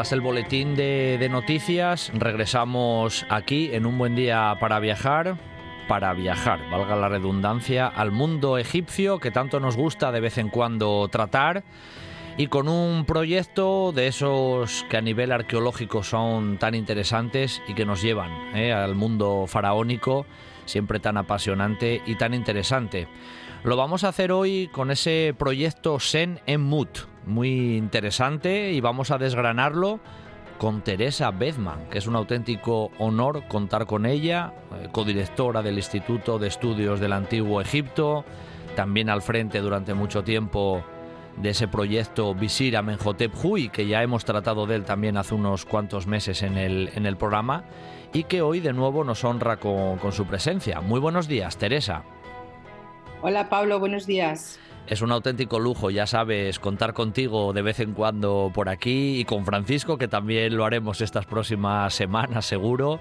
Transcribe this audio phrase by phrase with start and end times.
[0.00, 5.36] Tras el boletín de, noticias, regresamos aquí en un buen día para viajar,
[5.88, 10.48] para viajar, valga la redundancia, al mundo egipcio que tanto nos gusta de vez en
[10.48, 11.64] cuando tratar
[12.38, 17.84] y con un proyecto de esos que a nivel arqueológico son tan interesantes y que
[17.84, 20.24] nos llevan eh, al mundo faraónico,
[20.64, 23.06] siempre tan apasionante y tan interesante.
[23.64, 29.10] Lo vamos a hacer hoy con ese proyecto Sen en Mut, muy interesante y vamos
[29.10, 30.00] a desgranarlo
[30.58, 36.38] con Teresa Bedman, que es un auténtico honor contar con ella, eh, codirectora del Instituto
[36.38, 38.26] de Estudios del Antiguo Egipto,
[38.76, 40.84] también al frente durante mucho tiempo
[41.38, 45.64] de ese proyecto Visir Amenhotep Hui, que ya hemos tratado de él también hace unos
[45.64, 47.64] cuantos meses en el, en el programa,
[48.12, 50.82] y que hoy de nuevo nos honra con, con su presencia.
[50.82, 52.02] Muy buenos días, Teresa.
[53.22, 54.58] Hola Pablo, buenos días.
[54.90, 59.24] Es un auténtico lujo, ya sabes, contar contigo de vez en cuando por aquí y
[59.24, 62.98] con Francisco, que también lo haremos estas próximas semanas seguro,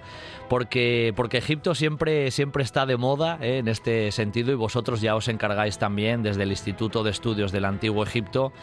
[0.49, 3.57] porque, porque Egipto siempre, siempre está de moda ¿eh?
[3.57, 7.65] en este sentido y vosotros ya os encargáis también desde el Instituto de Estudios del
[7.65, 8.53] Antiguo Egipto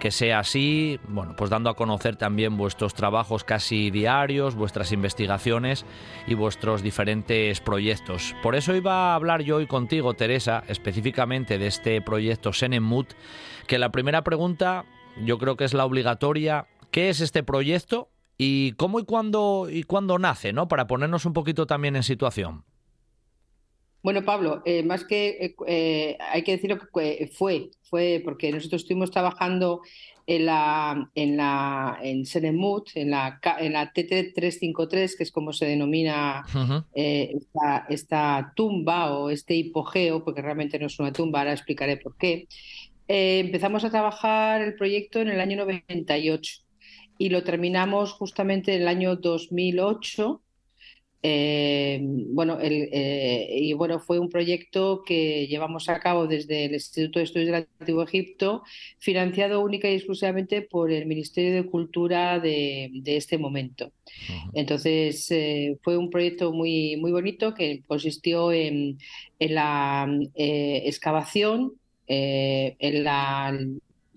[0.00, 5.84] que sea así, bueno, pues dando a conocer también vuestros trabajos casi diarios, vuestras investigaciones
[6.26, 8.34] y vuestros diferentes proyectos.
[8.42, 13.08] Por eso iba a hablar yo hoy contigo, Teresa, específicamente de este proyecto Senemut,
[13.66, 14.84] que la primera pregunta
[15.24, 19.82] yo creo que es la obligatoria, ¿qué es este proyecto y cómo y cuándo y
[19.82, 20.68] cuándo nace, ¿no?
[20.68, 22.64] Para ponernos un poquito también en situación.
[24.02, 28.82] Bueno, Pablo, eh, más que eh, eh, hay que decirlo que fue, fue porque nosotros
[28.82, 29.82] estuvimos trabajando
[30.26, 35.66] en la en la en Senemut, en la en la TT353, que es como se
[35.66, 36.44] denomina
[36.94, 42.16] esta, esta, tumba o este hipogeo, porque realmente no es una tumba, ahora explicaré por
[42.16, 42.46] qué.
[43.08, 46.62] empezamos a trabajar el proyecto en el año 98
[47.18, 50.40] y lo terminamos justamente en el año 2008
[51.22, 57.18] eh, bueno, eh, y bueno, fue un proyecto que llevamos a cabo desde el Instituto
[57.18, 58.62] de Estudios del Antiguo Egipto,
[58.98, 63.92] financiado única y exclusivamente por el Ministerio de Cultura de, este momento.
[64.54, 68.98] Entonces, eh, fue un proyecto muy, muy bonito que consistió en,
[69.38, 71.74] en la excavación,
[72.06, 73.56] en la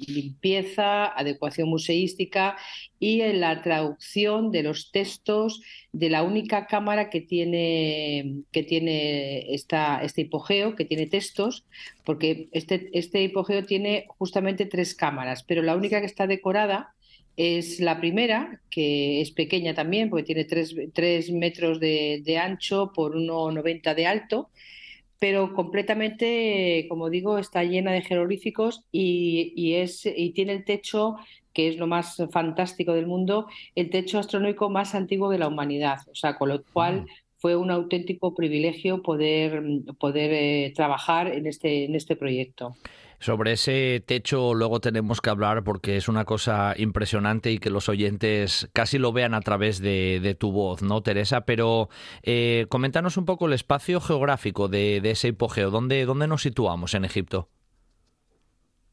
[0.07, 2.57] limpieza, adecuación museística
[2.99, 9.53] y en la traducción de los textos de la única cámara que tiene, que tiene
[9.53, 11.65] este hipogeo, que tiene textos,
[12.03, 16.93] porque este, este hipogeo tiene justamente tres cámaras, pero la única que está decorada
[17.35, 23.15] es la primera, que es pequeña también, porque tiene tres, metros de, de ancho por
[23.15, 24.49] 1,90 de alto
[25.23, 31.15] pero completamente, como digo, está llena de jeroglíficos y, es, y tiene el techo
[31.53, 35.99] que es lo más fantástico del mundo, el techo astronómico más antiguo de la humanidad.
[36.11, 37.07] O sea, con lo cual mm.
[37.37, 39.63] fue un auténtico privilegio poder,
[39.97, 42.75] poder eh, trabajar en este, en este proyecto.
[43.23, 47.87] Sobre ese techo luego tenemos que hablar porque es una cosa impresionante y que los
[47.87, 51.45] oyentes casi lo vean a través de, tu voz, ¿no, Teresa?
[51.45, 51.87] Pero
[52.21, 55.71] eh, coméntanos un poco el espacio geográfico de, ese hipogeo.
[55.71, 57.47] ¿Dónde, ¿Dónde nos situamos en Egipto?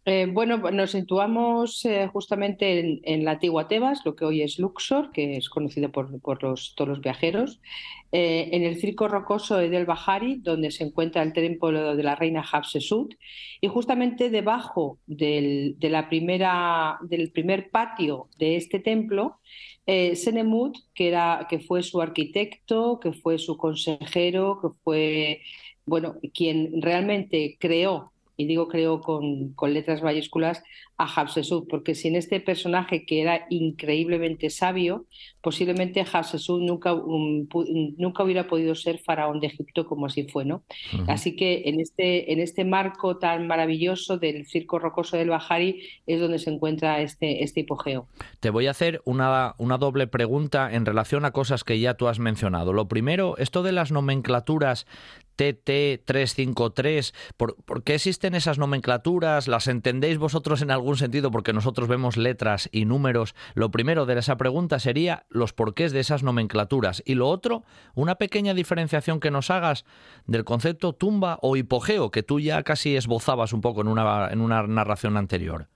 [0.06, 5.12] Eh, bueno, nos situamos eh, justamente en, la antigua Tebas, lo que hoy es Luxor,
[5.12, 6.11] que es conocido por,
[6.43, 7.61] los, todos los viajeros,
[8.11, 12.16] eh, en el circo rocoso de Del Bahari, donde se encuentra el templo de la
[12.16, 13.15] reina Hatshepsut,
[13.61, 19.38] y justamente debajo del, del primer patio de este templo,
[19.87, 25.43] Senemut, que, era, que fue su arquitecto, que fue su consejero, que fue
[25.85, 30.62] bueno, quien realmente creó y digo creo con, con letras mayúsculas,
[31.00, 35.06] a Hatshepsut, porque sin este personaje que era increíblemente sabio,
[35.41, 40.62] posiblemente Hatshepsut nunca, nunca hubiera podido ser faraón de Egipto como así fue, ¿no?
[41.08, 46.20] Así que en este, en este marco tan maravilloso del circo rocoso del Bahari es
[46.20, 48.06] donde se encuentra este, este hipogeo.
[48.41, 52.08] Te voy a hacer una, una doble pregunta en relación a cosas que ya tú
[52.08, 52.75] has mencionado.
[52.75, 54.87] Lo primero, esto de las nomenclaturas
[55.38, 59.49] TT353, ¿por, ¿por qué existen esas nomenclaturas?
[59.49, 64.06] ¿Las entendéis vosotros en algún algún sentido porque nosotros vemos letras y números, lo primero
[64.06, 67.00] de esa pregunta sería los porqués de esas nomenclaturas.
[67.06, 67.62] Y lo otro,
[67.94, 69.84] una pequeña diferenciación que nos hagas
[70.26, 74.40] del concepto tumba o hipogeo, que tú ya casi esbozabas un poco en una, en
[74.40, 75.69] una narración anterior.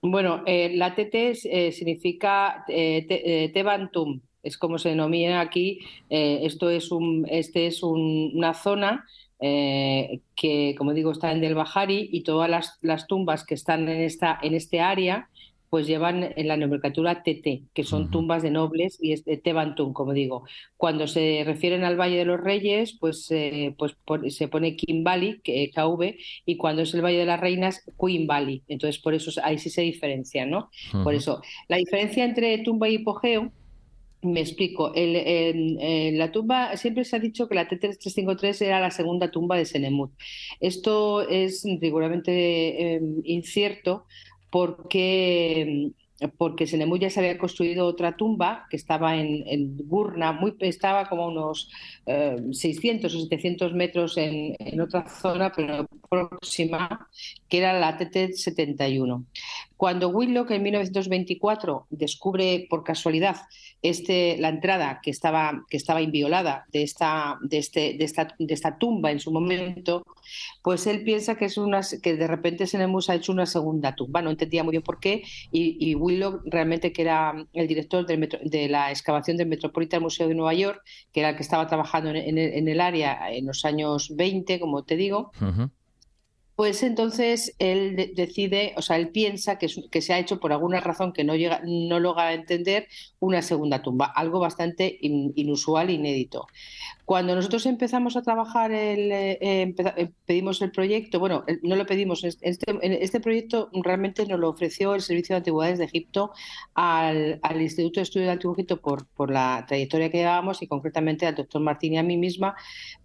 [0.00, 5.80] Bueno, eh, la TT eh, significa eh, Tebantum, es como se denomina aquí.
[6.08, 9.04] esto es un, este es una zona
[9.42, 14.00] que, como digo, está en Del Bahari y todas las, las, tumbas que están en,
[14.00, 15.28] esta, en este área
[15.72, 19.94] pues llevan en la nomenclatura TT, que son tumbas de nobles y es de Tebantum,
[19.94, 20.44] como digo.
[20.76, 23.96] Cuando se refieren al Valle de los Reyes, pues, eh, pues
[24.36, 26.14] se pone King Valley, KV,
[26.44, 28.62] y cuando es el Valle de las Reinas, Queen Valley.
[28.68, 30.68] Entonces, por eso ahí sí se diferencia, ¿no?
[31.02, 33.50] Por eso, la diferencia entre tumba y hipogeo
[34.22, 34.92] me explico.
[34.94, 39.64] en, la tumba siempre se ha dicho que la T353 era la segunda tumba de
[39.64, 40.12] Senemut.
[40.60, 44.06] Esto es rigurosamente em, incierto
[44.50, 45.92] porque
[46.38, 51.26] porque Senemut ya se había construido otra tumba que estaba en, Gurna, muy, estaba como
[51.26, 51.70] unos
[52.06, 57.08] 600 eh, o 700 metros en, en, otra zona, pero próxima,
[57.48, 59.24] que era la TT-71.
[59.82, 63.38] Cuando Whitlock en 1924 descubre por casualidad
[63.82, 68.54] este, la entrada que estaba, que estaba inviolada de esta, de, este, de, esta, de
[68.54, 70.04] esta tumba en su momento,
[70.62, 74.22] pues él piensa que, es una, que de repente Senemus ha hecho una segunda tumba.
[74.22, 75.24] No entendía muy bien por qué.
[75.50, 80.36] Y, y Willow, realmente, que era el director de la excavación del Metropolitan Museo de
[80.36, 80.80] Nueva York,
[81.12, 82.38] que era el que estaba trabajando en,
[82.68, 85.32] el, área en los años 20, como te digo,
[86.54, 90.80] pues entonces él decide, o sea, él piensa que, que, se ha hecho por alguna
[90.80, 92.88] razón que no, llega, no logra entender
[93.20, 96.46] una segunda tumba, algo bastante inusual, inédito.
[97.04, 102.22] Cuando nosotros empezamos a trabajar, el, eh, eh, pedimos el proyecto, bueno, no lo pedimos,
[102.22, 106.32] este, este proyecto realmente nos lo ofreció el Servicio de Antigüedades de Egipto
[106.74, 111.26] al, Instituto de Estudio del Antiguo Egipto por, por la trayectoria que llevábamos y concretamente
[111.26, 112.54] al doctor Martín y a mí misma,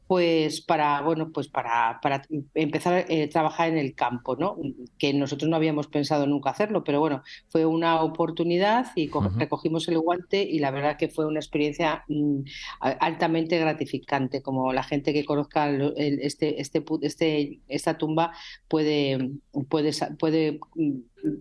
[0.07, 2.21] pues para bueno pues para, para
[2.54, 4.57] empezar a eh, trabajar en el campo no
[4.98, 10.00] que nosotros no habíamos pensado nunca hacerlo pero bueno fue una oportunidad y recogimos el
[10.00, 12.39] guante y la verdad que fue una experiencia mm,
[12.80, 18.31] altamente gratificante como la gente que conozca este este este esta tumba
[18.68, 19.31] puede
[19.69, 21.00] puede puede mm,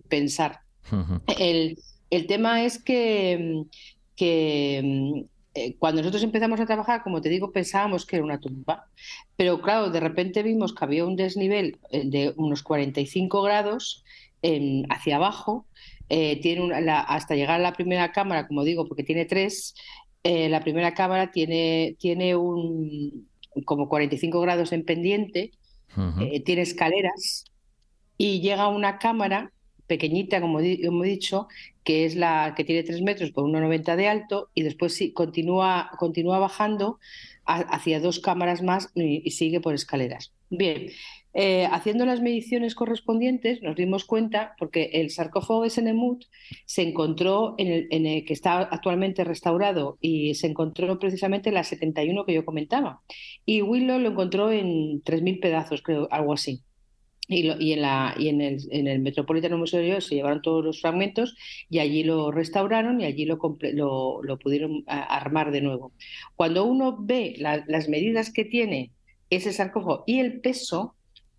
[0.09, 0.61] pensar.
[1.37, 1.77] El,
[2.09, 3.65] el tema es que
[4.15, 5.25] que mm, eh,
[5.79, 8.87] cuando nosotros empezamos a trabajar, como te digo, pensábamos que era una tumba,
[9.35, 14.03] pero claro, de repente vimos que había un desnivel eh, de unos 45 grados
[14.89, 15.65] hacia abajo,
[16.07, 19.75] eh, tiene hasta llegar a la primera cámara, como digo, porque tiene tres,
[20.23, 23.27] la primera cámara tiene, tiene un
[23.65, 25.51] como 45 grados en pendiente,
[26.45, 27.45] tiene escaleras
[28.17, 29.51] y llega a una cámara
[29.87, 31.47] pequeñita, como, hemos dicho,
[31.83, 35.91] que es la que tiene 3 metros por 1,90 de alto y después sí, continúa,
[35.97, 36.99] continúa bajando
[37.45, 40.33] hacia dos cámaras más y, sigue por escaleras.
[40.49, 40.89] Bien,
[41.33, 46.25] eh, haciendo las mediciones correspondientes nos dimos cuenta, porque el sarcófago de Senemut
[46.65, 51.55] se encontró en el, en el, que está actualmente restaurado y se encontró precisamente en
[51.55, 53.01] la 71 que yo comentaba.
[53.45, 56.63] Y Willow lo encontró en 3.000 pedazos, creo, algo así.
[57.29, 61.35] Y, en, la, y en, el, en el Metropolitano Museo se llevaron todos los fragmentos
[61.69, 63.37] y allí lo restauraron y allí lo,
[63.73, 65.91] lo, pudieron armar de nuevo.
[66.37, 68.91] Cuando uno ve las medidas que tiene
[69.29, 70.95] ese sarcófago y el peso,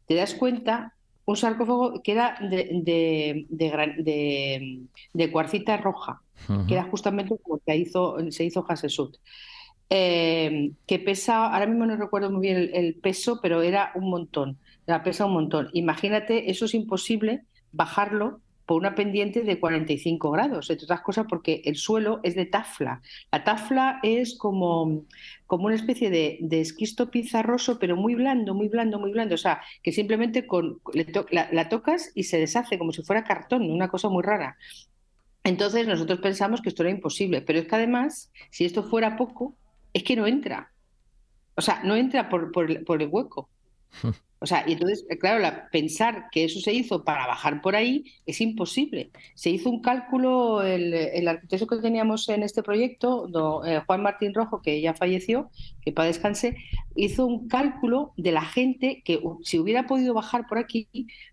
[0.06, 6.22] te das cuenta un sarcófago que era de, de, de, cuarcita roja,
[6.66, 9.16] que era justamente como que hizo, se hizo Hasesut.
[9.90, 14.58] Eh, que pesa, ahora mismo no recuerdo muy bien el peso, pero era un montón
[14.88, 15.68] la pesa un montón.
[15.74, 21.62] Imagínate, eso es imposible bajarlo por una pendiente de 45 grados, entre otras cosas porque
[21.66, 23.02] el suelo es de tafla.
[23.30, 25.04] La tafla es como,
[25.46, 29.34] como una especie de, esquisto pizarroso, pero muy blando, muy blando, muy blando.
[29.34, 30.80] O sea, que simplemente con,
[31.30, 34.56] la, tocas y se deshace como si fuera cartón, una cosa muy rara.
[35.44, 39.54] Entonces nosotros pensamos que esto era imposible, pero es que además, si esto fuera poco,
[39.92, 40.72] es que no entra.
[41.56, 43.48] O sea, no entra por, por el hueco.
[44.40, 48.04] O sea, y entonces, eh, claro, pensar que eso se hizo para bajar por ahí
[48.24, 49.10] es imposible.
[49.34, 54.62] Se hizo un cálculo, el, arquitecto que teníamos en este proyecto, eh, Juan Martín Rojo,
[54.62, 55.50] que ya falleció,
[55.82, 56.56] que para descanse,
[56.94, 60.88] hizo un cálculo de la gente que, si hubiera podido bajar por aquí,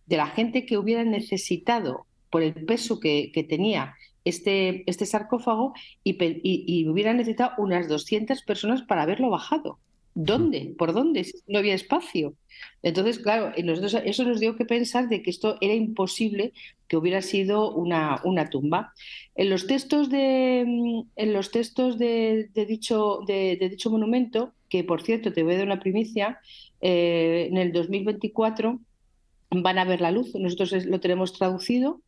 [0.06, 3.96] de la gente que hubiera necesitado, por el peso que, tenía
[4.26, 9.80] este, este sarcófago, y hubiera necesitado unas 200 personas para haberlo bajado.
[10.16, 10.74] ¿Dónde?
[10.78, 11.30] ¿Por dónde?
[11.46, 12.36] No había espacio.
[12.82, 16.54] Entonces, claro, nosotros, eso nos dio que pensar de que esto era imposible
[16.88, 18.94] que hubiera sido una, una tumba.
[19.36, 25.34] En los textos de, en los textos de, dicho, de, dicho monumento, que por cierto
[25.34, 26.40] te voy a dar una primicia,
[26.80, 28.80] eh, en el 2024
[29.50, 30.34] van a ver la luz.
[30.34, 32.02] Nosotros lo tenemos traducido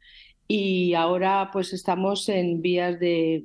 [0.48, 3.44] y ahora pues estamos en vías de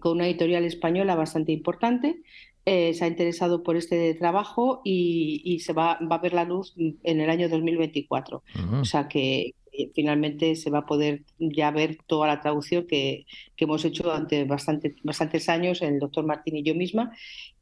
[0.00, 2.20] con una editorial española bastante importante
[2.66, 6.74] eh, se ha interesado por este trabajo y, se va, va, a ver la luz
[6.76, 8.42] en el año 2024.
[8.80, 9.54] O sea que
[9.94, 14.44] finalmente se va a poder ya ver toda la traducción que, que hemos hecho durante
[14.44, 17.12] bastante, bastantes años, el doctor Martín y yo misma.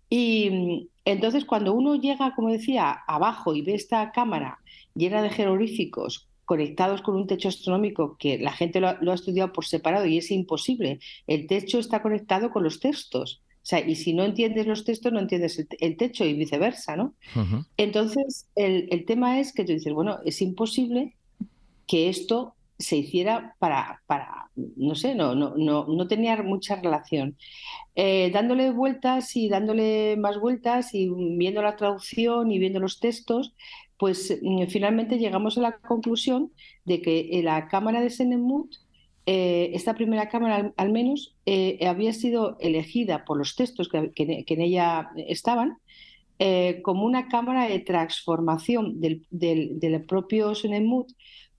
[0.09, 4.59] Y entonces cuando uno llega, como decía, abajo y ve esta cámara
[4.95, 9.65] llena de jeroglíficos conectados con un techo astronómico que la gente lo ha, estudiado por
[9.65, 11.01] separado y es imposible.
[11.27, 13.43] El techo está conectado con los textos.
[13.65, 17.15] O sea, y si no entiendes los textos, no entiendes el, techo y viceversa, ¿no?
[17.79, 21.17] Entonces, el, el, tema es que tú dices, bueno, es imposible
[21.87, 27.37] que esto se hiciera para, para no sé, no, no, no, no tenía mucha relación.
[27.95, 33.55] Eh, dándole vueltas y dándole más vueltas y viendo la traducción y viendo los textos,
[33.97, 36.53] pues mm, finalmente llegamos a la conclusión
[36.85, 38.75] de que la cámara de Senemut
[39.27, 44.61] eh, esta primera cámara al, menos eh, había sido elegida por los textos que, en
[44.61, 45.79] ella estaban
[46.39, 51.11] eh, como una cámara de transformación del, propio Senemut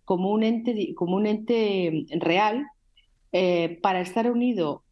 [0.04, 2.68] como un ente, real
[3.82, 4.84] para estar unido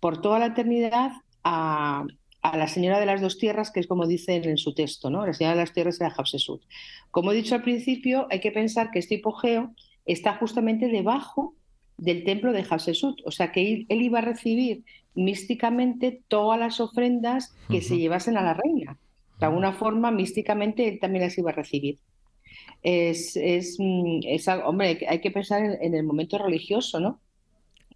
[0.00, 1.12] por toda la eternidad
[1.44, 2.06] a,
[2.42, 5.26] la señora de las dos tierras, que es como dicen en su texto, ¿no?
[5.26, 6.62] La señora de las tierras era Hatshepsut.
[7.10, 9.74] Como he dicho al principio, hay que pensar que este hipogeo
[10.06, 11.54] está justamente debajo
[11.96, 13.20] del templo de Hatshepsut.
[13.24, 14.84] O sea que él, iba a recibir
[15.14, 18.98] místicamente todas las ofrendas que se llevasen a la reina.
[19.38, 21.98] De alguna forma, místicamente, él también las iba a recibir.
[22.82, 27.20] Es, es, mm, algo, hombre, hay que pensar en, el momento religioso, ¿no?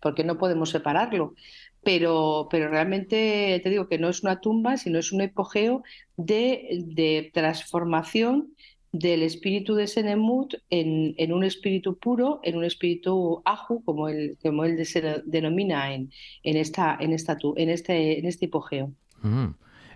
[0.01, 1.35] Porque no podemos separarlo.
[1.83, 5.83] Pero, pero realmente te digo que no es una tumba, sino es un apogeo
[6.17, 8.55] de, de transformación
[8.93, 14.37] del espíritu de Senemut en, en, un espíritu puro, en un espíritu aju, como él,
[14.43, 16.11] como él se denomina en,
[16.43, 18.93] en, esta, en, esta, en, este, en este hipogeo.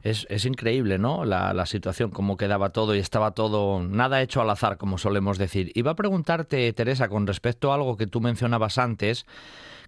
[0.02, 1.24] Es, es, increíble, ¿no?
[1.24, 5.38] La, la, situación, cómo quedaba todo y estaba todo, nada hecho al azar, como solemos
[5.38, 5.72] decir.
[5.74, 9.26] Iba a preguntarte, Teresa, con respecto a algo que tú mencionabas antes,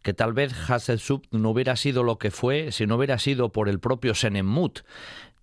[0.02, 3.68] que tal vez Hatshepsut no hubiera sido lo que fue si no hubiera sido por
[3.68, 4.80] el propio Senemut.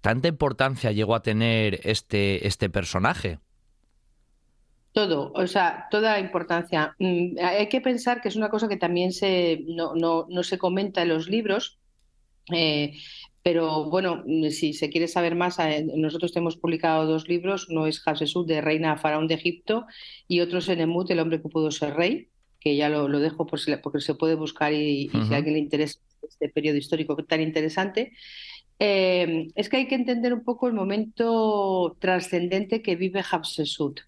[0.02, 3.40] ¿Tanta importancia llegó a tener este, este personaje?
[4.94, 6.96] Todo, o sea, toda la importancia.
[7.00, 10.58] Mm, hay que pensar que es una cosa que también se, no, no, no se
[10.58, 11.80] comenta en los libros,
[12.52, 12.94] eh,
[13.42, 18.02] pero bueno, si se quiere saber más, eh, nosotros hemos publicado dos libros, uno es
[18.06, 19.86] Hatshepsut de Reina Faraón de Egipto
[20.28, 23.46] y otro es Enemut, el hombre que pudo ser rey, que ya lo, lo dejo
[23.46, 27.16] por si, porque se puede buscar y, si a alguien le interesa este periodo histórico
[27.26, 28.14] tan interesante.
[28.86, 34.02] Eh, es que hay que entender un poco el momento trascendente que vive Hatshepsut.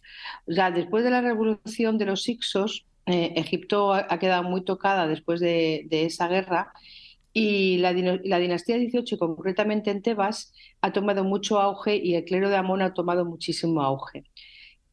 [0.48, 5.08] O sea, después de la revolución de los Ixos, eh, Egipto ha, quedado muy tocada
[5.08, 6.74] después de, esa guerra
[7.32, 12.58] y la, dinastía 18, concretamente en Tebas, ha tomado mucho auge y el clero de
[12.58, 14.26] Amón ha tomado muchísimo auge.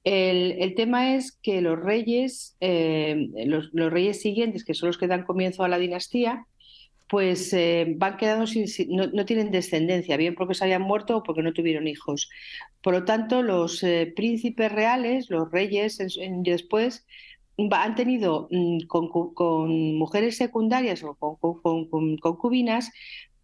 [0.04, 5.24] El, tema es que los reyes, eh, los, reyes siguientes, que son los que dan
[5.24, 6.46] comienzo a la dinastía,
[7.12, 11.42] pues eh, van quedando sin, no, tienen descendencia, bien porque se hayan muerto o porque
[11.42, 12.30] no tuvieron hijos.
[12.80, 15.98] Por lo tanto, los eh, príncipes reales, los reyes
[16.38, 17.04] después,
[17.70, 22.90] han tenido mm, con, mujeres secundarias o con, concubinas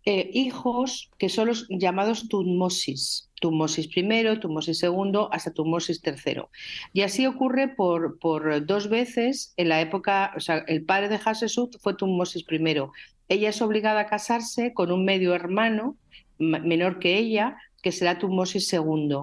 [0.07, 3.29] eh, hijos que son los llamados Tutmosis.
[3.39, 6.49] Tutmosis primero, Tutmosis segundo, hasta Tutmosis tercero.
[6.95, 8.17] Y así ocurre por,
[8.65, 12.93] dos veces en la época, o sea, el padre de Hatshepsut fue Tutmosis primero
[13.29, 15.97] ella es obligada a casarse con un medio hermano
[16.39, 19.17] menor que ella, que será Tutmosis II.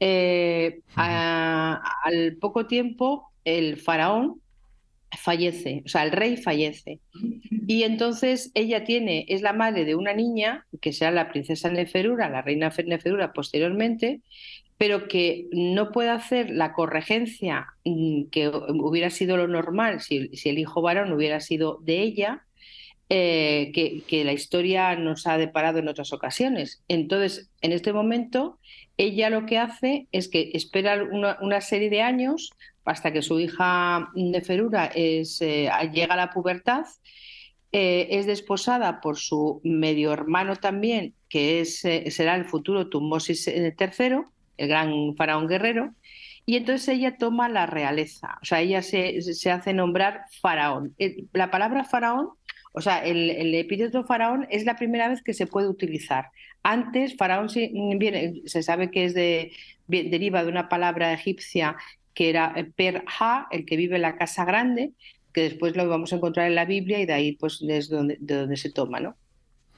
[0.00, 4.40] Eh, al poco tiempo, el faraón
[5.18, 7.00] fallece, o sea, el rey fallece.
[7.66, 12.30] Y entonces ella tiene, es la madre de una niña, que será la princesa Neferura,
[12.30, 14.20] la reina Neferura posteriormente,
[14.78, 20.48] pero que no puede hacer la corregencia mm, que hubiera sido lo normal si, si
[20.48, 22.46] el hijo varón hubiera sido de ella,
[23.12, 26.84] eh, que, la historia nos ha deparado en otras ocasiones.
[26.86, 28.60] Entonces, en este momento,
[28.96, 32.52] ella lo que hace es que espera una, serie de años
[32.84, 36.84] hasta que su hija Neferura es, eh, llega a la pubertad,
[37.72, 44.22] eh, es desposada por su medio hermano también, que es, será el futuro Tutmosis III,
[44.56, 45.94] el gran faraón guerrero,
[46.46, 50.94] y entonces ella toma la realeza, o sea, ella se, se hace nombrar faraón.
[51.32, 52.30] La palabra faraón,
[52.72, 56.30] o sea, el, el, epíteto faraón es la primera vez que se puede utilizar.
[56.62, 57.48] Antes, faraón
[57.98, 59.52] viene, se sabe que es de,
[59.88, 61.76] deriva de una palabra egipcia
[62.14, 64.92] que era per-ha, el que vive en la casa grande,
[65.32, 68.16] que después lo vamos a encontrar en la Biblia y de ahí pues es donde,
[68.20, 69.16] de donde se toma, ¿no?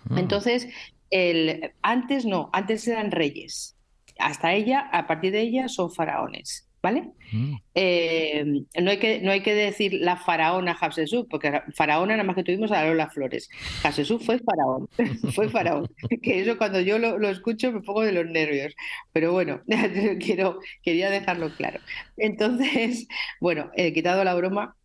[0.08, 0.18] Mm.
[0.18, 0.68] Entonces,
[1.10, 3.76] el, antes no, antes eran reyes
[4.18, 6.68] hasta ella, a partir de ella, son faraones.
[6.82, 7.10] ¿Vale?
[7.30, 7.54] Mm.
[7.74, 8.44] Eh,
[8.80, 12.42] no, hay que, no hay que decir la faraona Hatshepsut, porque faraona nada más que
[12.42, 13.48] tuvimos a Lola Flores.
[13.84, 14.88] Hatshepsut fue faraón,
[15.34, 15.88] fue faraón.
[16.22, 18.74] Que eso cuando yo lo, lo, escucho me pongo de los nervios.
[19.12, 19.62] Pero bueno,
[20.20, 21.78] quiero, quería dejarlo claro.
[22.16, 23.06] Entonces,
[23.40, 24.76] bueno, he quitado la broma.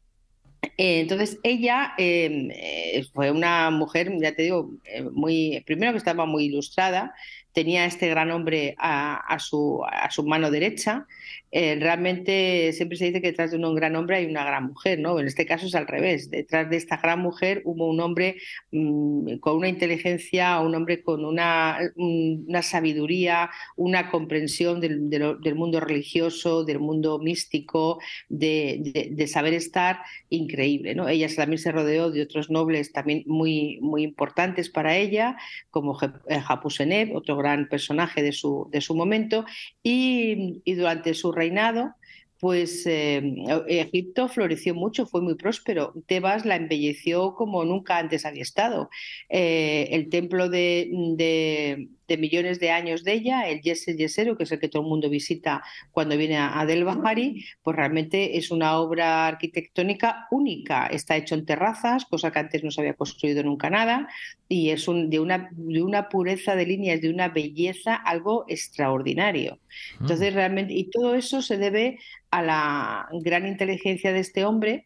[0.78, 4.72] Eh, entonces ella eh, fue una mujer, ya te digo,
[5.12, 7.14] muy, primero que estaba muy ilustrada,
[7.58, 11.08] tenía este gran hombre a, su, a su mano derecha.
[11.52, 15.00] Eh, realmente siempre se dice que detrás de un gran hombre hay una gran mujer,
[15.00, 15.20] ¿no?
[15.20, 16.30] En este caso es al revés.
[16.30, 18.38] Detrás de esta gran mujer hubo un hombre
[18.72, 25.80] mm, con una inteligencia, un hombre con una, una sabiduría, una comprensión del, del, mundo
[25.80, 28.00] religioso, del mundo místico,
[28.30, 30.00] de, de, saber estar
[30.30, 31.08] increíble, ¿no?
[31.08, 35.38] Ella también se rodeó de otros nobles también muy, muy importantes para ella,
[35.70, 39.46] como Japuseneb, otro gran personaje de su, de su momento,
[39.84, 41.96] y, durante su reinado,
[42.40, 43.22] pues eh,
[43.68, 45.94] Egipto floreció mucho, fue muy próspero.
[46.06, 48.90] Tebas la embelleció como nunca antes había estado.
[49.30, 54.52] Eh, el templo de, de millones de años de ella, el Yeser Yesero, que es
[54.54, 55.62] el que todo el mundo visita
[55.92, 60.88] cuando viene a, Del Bahari, pues realmente es una obra arquitectónica única.
[60.88, 64.08] Está hecho en terrazas, cosa que antes no se había construido nunca nada,
[64.48, 69.60] y es un, de, una, de una pureza de líneas, de una belleza, algo extraordinario.
[70.00, 70.36] Entonces, mm.
[70.36, 72.00] realmente, y todo eso se debe
[72.32, 74.86] a la gran inteligencia de este hombre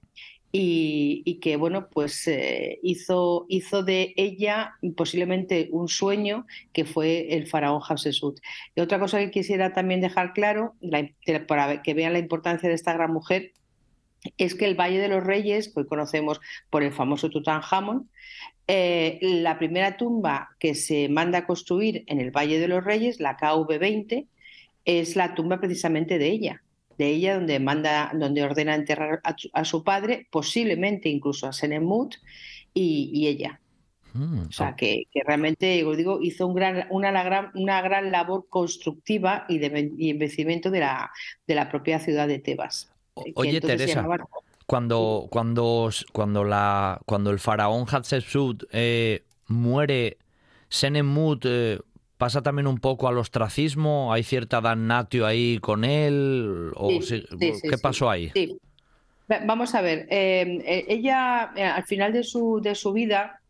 [0.52, 7.48] y, que bueno pues eh, hizo, hizo de ella posiblemente un sueño que fue el
[7.48, 8.40] faraón Hatshepsut.
[8.76, 10.76] Y otra cosa que quisiera también dejar claro,
[11.48, 13.54] para que vean la importancia de esta gran mujer,
[14.38, 18.10] es que el Valle de los Reyes, que hoy conocemos por el famoso Tutankamón,
[18.68, 23.20] eh, la primera tumba que se manda a construir en el Valle de los Reyes,
[23.20, 24.28] la KV-20,
[24.86, 26.62] es la tumba precisamente de ella
[27.02, 32.16] de ella, donde manda, donde ordena enterrar a, su padre, posiblemente incluso a Senemut
[32.76, 33.60] y, ella.
[34.14, 38.46] Mm, o sea, que, realmente, os digo, hizo un gran, una, gran, una gran labor
[38.50, 41.12] constructiva y de y embellecimiento de la,
[41.48, 42.92] de la propia ciudad de Tebas.
[43.34, 44.06] Oye, Teresa,
[44.68, 50.18] cuando, cuando, cuando, la, cuando el faraón Hatshepsut eh, muere,
[50.70, 51.80] Senemut eh,
[52.22, 56.90] pasa también un poco al ostracismo, hay cierta damnatio ahí con él, o
[57.40, 58.32] ¿qué pasó ahí?
[59.48, 63.42] Vamos a ver, eh, eh, ella eh, al final de su, de su vida,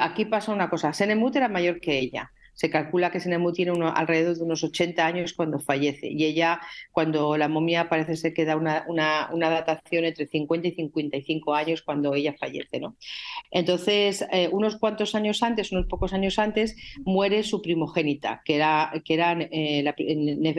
[0.00, 4.36] aquí pasa una cosa, Senemut era mayor que ella, se calcula que Senemu tiene alrededor
[4.36, 8.56] de unos 80 años cuando fallece y ella, cuando la momia parece ser que da
[8.56, 12.80] una, una, datación entre 50 y 55 años cuando ella fallece.
[12.80, 12.96] ¿no?
[13.52, 18.92] Entonces, eh, unos cuantos años antes, unos pocos años antes, muere su primogénita, que era,
[19.04, 19.94] que era eh, la,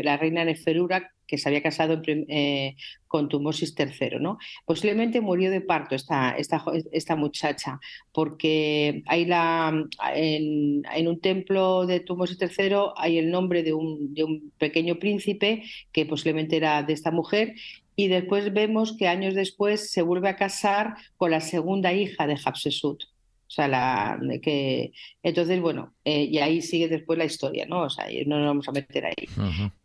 [0.01, 2.75] la, reina Neferura, que se había casado eh,
[3.07, 4.19] con Tumosis III.
[4.19, 4.39] ¿no?
[4.65, 7.79] Posiblemente murió de parto esta, esta, esta muchacha,
[8.11, 9.71] porque hay la,
[10.15, 15.63] en, un templo de Tumosis III hay el nombre de un, de un pequeño príncipe
[15.91, 17.53] que posiblemente era de esta mujer
[17.95, 22.37] y después vemos que años después se vuelve a casar con la segunda hija de
[22.43, 23.03] Hatshepsut.
[23.49, 27.81] O sea, la, que, entonces, bueno, eh, y ahí sigue después la historia, ¿no?
[27.81, 29.27] O sea, no nos vamos a meter ahí.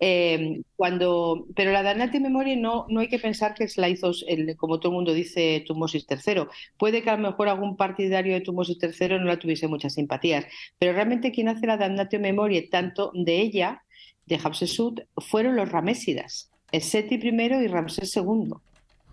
[0.00, 4.12] Eh, cuando, pero la Danati Memoria no, no hay que pensar que se la hizo,
[4.28, 6.42] el, como todo el mundo dice, Tumosis III.
[6.76, 10.44] Puede que a lo mejor algún partidario de Tumosis III no la tuviese muchas simpatías,
[10.78, 13.82] pero realmente quien hace la Danatio Memoria, tanto de ella,
[14.26, 18.52] de Hatshepsut, fueron los Ramésidas, el Seti I y Ramsés II.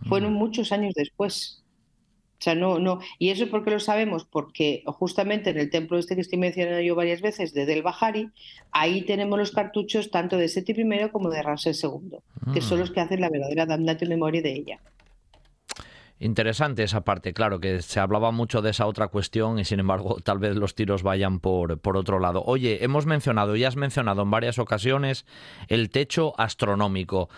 [0.09, 1.60] Fueron muchos años después.
[2.41, 2.97] O sea, no, no.
[3.19, 4.25] ¿Y eso por qué lo sabemos?
[4.25, 8.31] Porque justamente en el templo este que estoy mencionando yo varias veces, de Del Bahari,
[8.71, 12.17] ahí tenemos los cartuchos tanto de Seti I como de Ramsés II,
[12.51, 12.93] que son los mm.
[12.95, 14.79] que hacen la verdadera damnatio memoria de ella.
[16.17, 20.17] Interesante esa parte, claro, que se hablaba mucho de esa otra cuestión y sin embargo
[20.23, 22.41] tal vez los tiros vayan por, por otro lado.
[22.43, 25.27] Oye, hemos mencionado, y has mencionado en varias ocasiones,
[25.67, 27.29] el techo astronómico.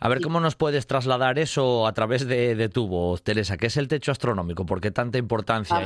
[0.00, 3.58] A ver cómo nos puedes trasladar eso a travez de, tu voz, Teresa.
[3.58, 4.64] ¿Qué es el techo astronómico?
[4.64, 5.82] ¿Por qué tanta importancia?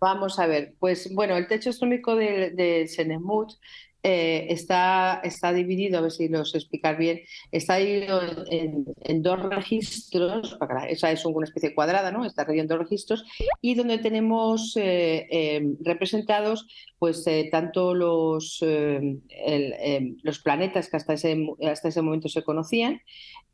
[0.00, 3.54] Vamos a ver, pues bueno, el techo astronómico de, de Senemut
[4.04, 9.42] eh, está, está dividido, a ver si lo sé explicar bien, está dividido en, dos
[9.50, 10.56] registros,
[10.88, 12.24] esa es una especie cuadrada, ¿no?
[12.24, 13.24] Está dividido en dos registros,
[13.60, 19.20] y donde tenemos eh, em, representados pues eh, tanto los, em,
[20.22, 21.36] los planetas que hasta ese,
[21.68, 23.00] hasta ese momento se conocían,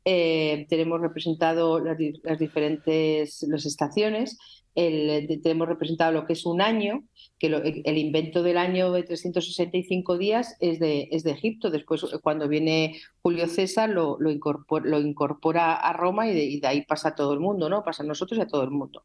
[0.04, 4.36] tenemos representado las, las diferentes las estaciones,
[4.74, 7.04] el, tenemos representado lo que es un año,
[7.38, 7.46] que
[7.84, 11.70] el invento del año de 365 días es de, es de Egipto.
[11.70, 16.82] Después, cuando viene Julio César, lo, lo, incorpora, lo incorpora, a Roma y de, ahí
[16.82, 17.84] pasa a todo el mundo, ¿no?
[17.84, 19.04] Pasa a nosotros y a todo el mundo.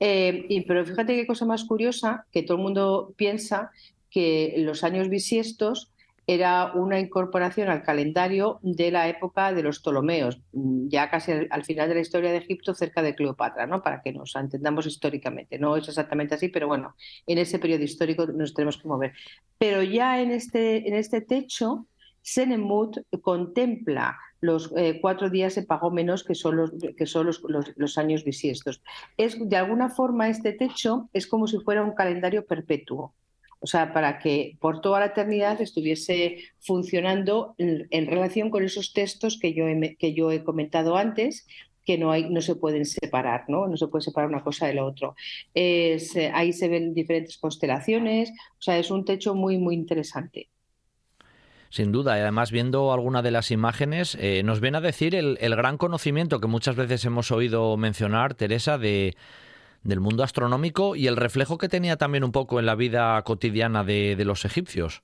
[0.00, 3.70] Eh, y, pero fíjate qué cosa más curiosa, que todo el mundo piensa
[4.10, 5.91] que los años bisiestos
[6.26, 11.64] era una incorporación al calendario de la época de los Ptolomeos, mm, ya casi al,
[11.64, 13.82] final de la historia de Egipto, cerca de Cleopatra, ¿no?
[13.82, 15.58] para que nos entendamos históricamente.
[15.58, 16.94] No es exactamente así, pero bueno,
[17.26, 19.12] en ese periodo histórico nos tenemos que mover.
[19.58, 21.86] Pero ya en este, en este techo,
[22.22, 27.42] Senemut contempla los eh, cuatro días de pago menos que son, los, que son los,
[27.76, 28.82] los, años bisiestos.
[29.16, 33.14] Es, de alguna forma, este techo es como si fuera un calendario perpetuo
[33.62, 39.38] o sea, para que por toda la eternidad estuviese funcionando en, relación con esos textos
[39.40, 41.46] que yo he, que yo he comentado antes,
[41.84, 43.68] que no, hay, no se pueden separar, ¿no?
[43.68, 45.14] No se puede separar una cosa de la otra.
[45.54, 50.48] ahí se ven diferentes constelaciones, o sea, es un techo muy, muy interesante.
[51.70, 55.38] Sin duda, y además viendo alguna de las imágenes, eh, nos viene a decir el,
[55.40, 59.16] el gran conocimiento que muchas veces hemos oído mencionar, Teresa, de
[59.82, 63.84] del mundo astronómico y el reflejo que tenía también un poco en la vida cotidiana
[63.84, 65.02] de, los egipcios.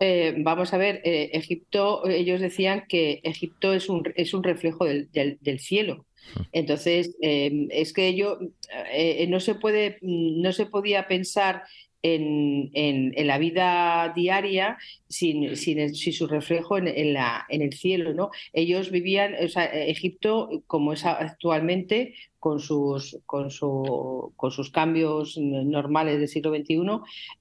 [0.00, 4.84] Eh, vamos a ver, eh, Egipto, ellos decían que Egipto es un, es un reflejo
[4.84, 6.04] del, cielo.
[6.34, 6.40] Mm.
[6.52, 8.38] Entonces, eh, es que ello
[9.28, 11.62] no se puede, no se podía pensar
[12.04, 14.76] en, en, la vida diaria
[15.08, 18.12] sin, sin, su reflejo en, la, en el cielo.
[18.12, 18.30] ¿no?
[18.52, 25.38] Ellos vivían, o sea, Egipto, como es actualmente, con sus, con, su, con sus cambios
[25.38, 26.76] normales del siglo XXI,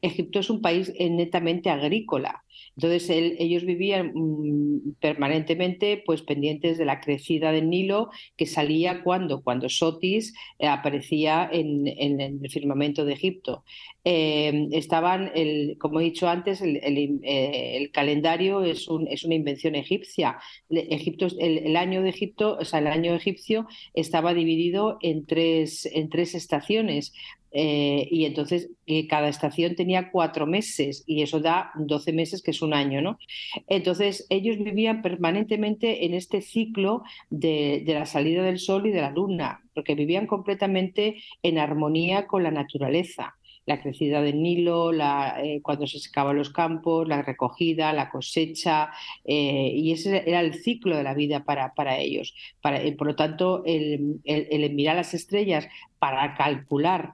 [0.01, 2.45] Egipto es un país netamente agrícola.
[2.75, 9.41] Entonces ellos vivían mm, permanentemente pues, pendientes de la crecida del Nilo que salía cuando,
[9.43, 13.63] cuando Sotis eh, aparecía en, el firmamento de Egipto.
[14.05, 16.79] Eh, estaban, el, como he dicho antes, el,
[17.23, 20.39] eh, calendario es, es, una invención egipcia.
[20.69, 26.09] Egipto, el, año de Egipto, o sea, el año egipcio estaba dividido en tres, en
[26.09, 27.13] tres estaciones.
[27.53, 32.51] Eh, y entonces eh, cada estación tenía cuatro meses y eso da 12 meses, que
[32.51, 33.19] es un año, ¿no?
[33.67, 39.01] Entonces ellos vivían permanentemente en este ciclo de, de la salida del sol y de
[39.01, 45.61] la luna, porque vivían completamente en armonía con la naturaleza la crecida del Nilo, eh,
[45.61, 48.91] cuando se secaban los campos, la recogida, la cosecha,
[49.23, 52.35] eh, y ese era el ciclo de la vida para, para ellos.
[52.63, 55.67] Eh, por lo tanto, el, el, mirar las estrellas
[55.99, 57.13] para calcular,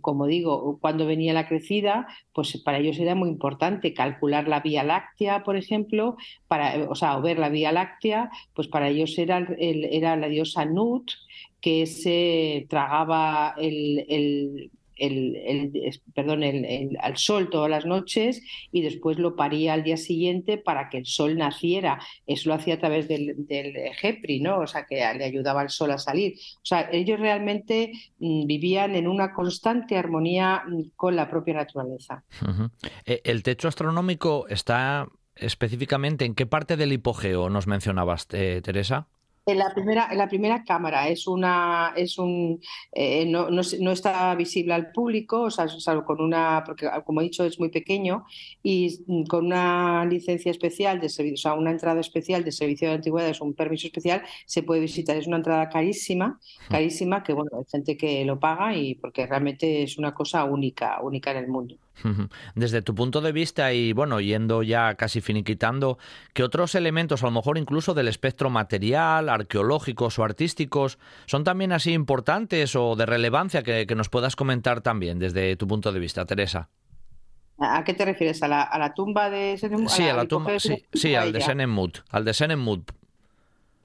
[0.00, 4.82] como digo, cuando venía la crecida, pues para ellos era muy importante calcular la Vía
[4.82, 6.16] Láctea, por ejemplo,
[6.48, 11.10] para, o sea, ver la Vía Láctea, pues para ellos era, era la diosa Nut,
[11.60, 14.70] que se tragaba el, el,
[16.14, 20.88] perdón, el, al sol todas las noches y después lo paría al día siguiente para
[20.90, 22.00] que el sol naciera.
[22.26, 24.60] Eso lo hacía a través del, del Jepri, ¿no?
[24.60, 26.34] O sea, que le ayudaba al sol a salir.
[26.56, 32.24] O sea, ellos realmente mm, vivían en una constante armonía mm, con la propia naturaleza.
[33.04, 39.08] Eh, ¿El techo astronómico está específicamente en qué parte del hipogeo nos mencionabas, eh, Teresa?
[39.46, 42.60] En la primera, en la primera cámara es una, es un,
[42.92, 47.24] eh, no, no, está visible al público, o sea, salvo con una, porque como he
[47.24, 48.24] dicho es muy pequeño
[48.62, 52.94] y con una licencia especial de servicio, o sea, una entrada especial de servicio de
[52.96, 55.16] antigüedades, un permiso especial, se puede visitar.
[55.16, 59.82] Es una entrada carísima, carísima que bueno, hay gente que lo paga y porque realmente
[59.82, 61.76] es una cosa única, única en el mundo.
[62.54, 65.98] Desde tu punto de vista y bueno, yendo ya casi finiquitando,
[66.32, 71.72] ¿qué otros elementos, a lo mejor incluso del espectro material, arqueológicos o artísticos, son también
[71.72, 76.24] así importantes o de relevancia que, nos puedas comentar también desde tu punto de vista,
[76.24, 76.70] Teresa?
[77.58, 78.42] ¿A qué te refieres?
[78.42, 79.88] ¿A la, tumba de Senemut?
[79.88, 82.90] Sí, a la tumba, sí, al de Senemut, al de Senemut,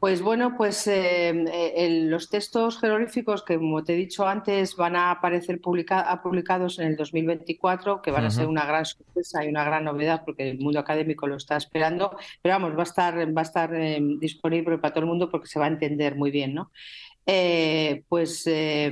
[0.06, 4.96] pues bueno, pues eh, eh, los textos jeroglíficos que, como te he dicho antes, van
[4.96, 9.64] a aparecer publicados en el 2024, que van a ser una gran sorpresa y una
[9.64, 12.16] gran novedad porque el mundo académico lo está esperando.
[12.44, 15.48] Pero vamos, va a estar, va a estar eh, disponible para todo el mundo porque
[15.48, 16.70] se va a entender muy bien, ¿no?
[17.26, 18.92] eh, pues eh,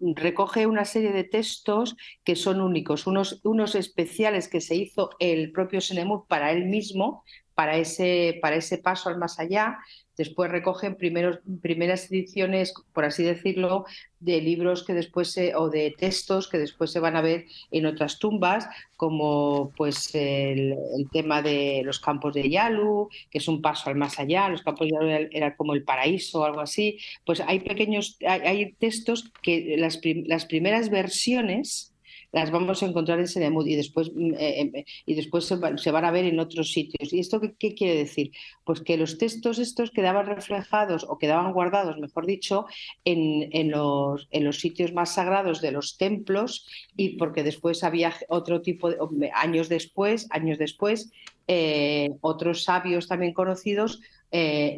[0.00, 5.52] recoge una serie de textos que son únicos, unos, unos especiales que se hizo el
[5.52, 9.78] propio Senemut para él mismo, para ese, para ese paso al más allá,
[10.16, 13.84] Después recogen primeros, primeras ediciones, por así decirlo,
[14.20, 17.86] de libros que después se, o de textos que después se van a ver en
[17.86, 20.76] otras tumbas, como pues el,
[21.10, 24.86] tema de los campos de Yalu, que es un paso al más allá, los campos
[24.86, 26.98] de Yalu era, como el paraíso o algo así.
[27.26, 31.93] Pues hay pequeños, hay, textos que las, las primeras versiones
[32.34, 35.90] las vamos a encontrar en Senemud y después, mm, eh, em, eh, y después se,
[35.92, 37.12] van a ver en otros sitios.
[37.12, 38.32] ¿Y esto qué, quiere decir?
[38.64, 42.66] Pues que los textos estos quedaban reflejados o quedaban guardados, mejor dicho,
[43.04, 46.66] en, en, los, en los sitios más sagrados de los templos
[46.96, 51.12] y porque después había otro tipo de, años después, años después,
[51.46, 54.00] eh, otros sabios también conocidos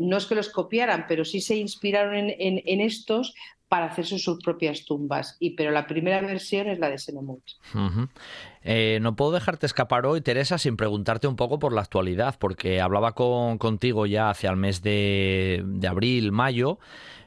[0.01, 3.33] no es que los copiaran, pero sí se inspiraron en, en, estos
[3.69, 5.37] para hacerse sus propias tumbas.
[5.41, 7.43] Y, pero la primera versión es la de Senemut.
[8.63, 12.81] Eh, no puedo dejarte escapar hoy, Teresa, sin preguntarte un poco por la actualidad, porque
[12.81, 16.79] hablaba con, contigo ya hacia el mes de, abril, mayo,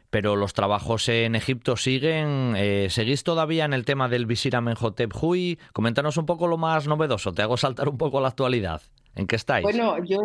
[0.10, 2.54] pero los trabajos en Egipto siguen.
[2.56, 5.60] Eh, ¿Seguís todavía en el tema del visir Amenhotep Hui?
[5.74, 8.82] Coméntanos un poco lo más novedoso, te hago saltar un poco la actualidad.
[9.16, 9.64] ¿En qué estáis?
[9.64, 10.20] Bueno, yo,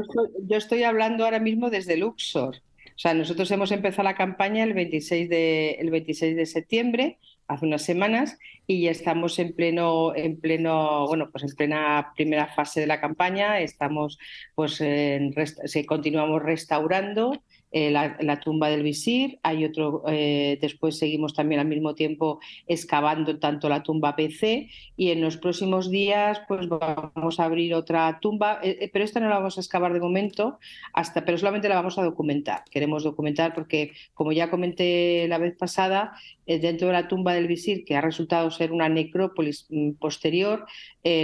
[0.47, 2.61] yo estoy hablando ahora mismo desde Luxor.
[2.95, 7.67] O sea, nosotros hemos empezado la campaña el 26 de, el 26 de septiembre, hace
[7.67, 12.81] unas semanas, y ya estamos en pleno, en pleno, bueno, pues en plena primera fase
[12.81, 13.61] de la campaña.
[13.61, 14.19] Estamos,
[14.55, 15.35] pues, en,
[15.87, 17.43] continuamos restaurando
[17.77, 23.41] eh, la, tumba del visir, hay otro, eh, después seguimos también al mismo tiempo excavando
[23.41, 28.61] tanto la tumba PC y en los próximos días pues vamos a abrir otra tumba,
[28.63, 30.61] eh, pero esta no la vamos a excavar de momento,
[30.93, 32.63] hasta, pero solamente la vamos a documentar.
[32.71, 36.13] Queremos documentar porque, como ya comenté la vez pasada,
[36.47, 40.67] dentro de la tumba del visir, que ha resultado ser una necrópolis mm, posterior,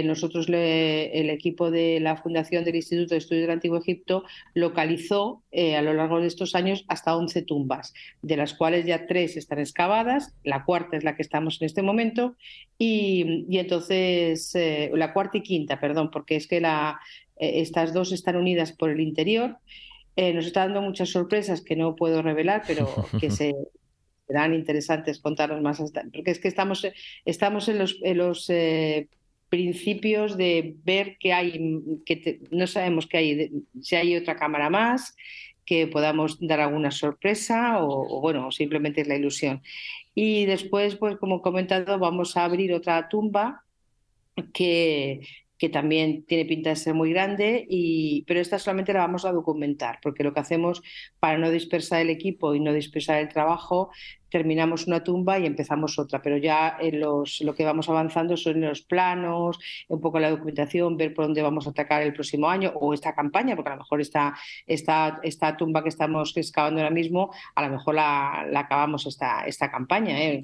[0.03, 5.81] nosotros el equipo de la Fundación del Instituto de Estudios del Antiguo Egipto localizó a
[5.81, 10.33] lo largo de estos años hasta 11 tumbas, de las cuales ya tres están excavadas,
[10.43, 12.35] la cuarta es la que estamos en este momento,
[12.83, 16.99] y, entonces, eh, la cuarta y quinta, perdón, porque es que la,
[17.37, 19.57] eh, estas dos están unidas por el interior.
[20.15, 22.87] Eh, nos está dando muchas sorpresas que no puedo revelar, pero
[23.21, 23.53] que se,
[24.25, 26.87] serán interesantes contarnos más hasta, porque es que estamos,
[27.23, 28.49] estamos en los, en los
[29.51, 35.13] principios de ver que hay, que no sabemos que hay, si hay otra cámara más,
[35.65, 39.61] que podamos dar alguna sorpresa o, bueno, simplemente es la ilusión.
[40.15, 43.65] Y después, pues como he comentado, vamos a abrir otra tumba
[44.53, 45.19] que,
[45.57, 49.33] que también tiene pinta de ser muy grande, y, pero esta solamente la vamos a
[49.33, 50.81] documentar, porque lo que hacemos
[51.19, 53.91] para no dispersar el equipo y no dispersar el trabajo
[54.31, 58.61] terminamos una tumba y empezamos otra, pero ya en los, lo que vamos avanzando son
[58.61, 62.71] los planos, un poco la documentación, ver por dónde vamos a atacar el próximo año
[62.75, 64.33] o esta campaña, porque a lo mejor esta,
[64.65, 69.69] esta, esta tumba que estamos excavando ahora mismo, a lo mejor la, acabamos esta, esta
[69.69, 70.41] campaña, ¿eh?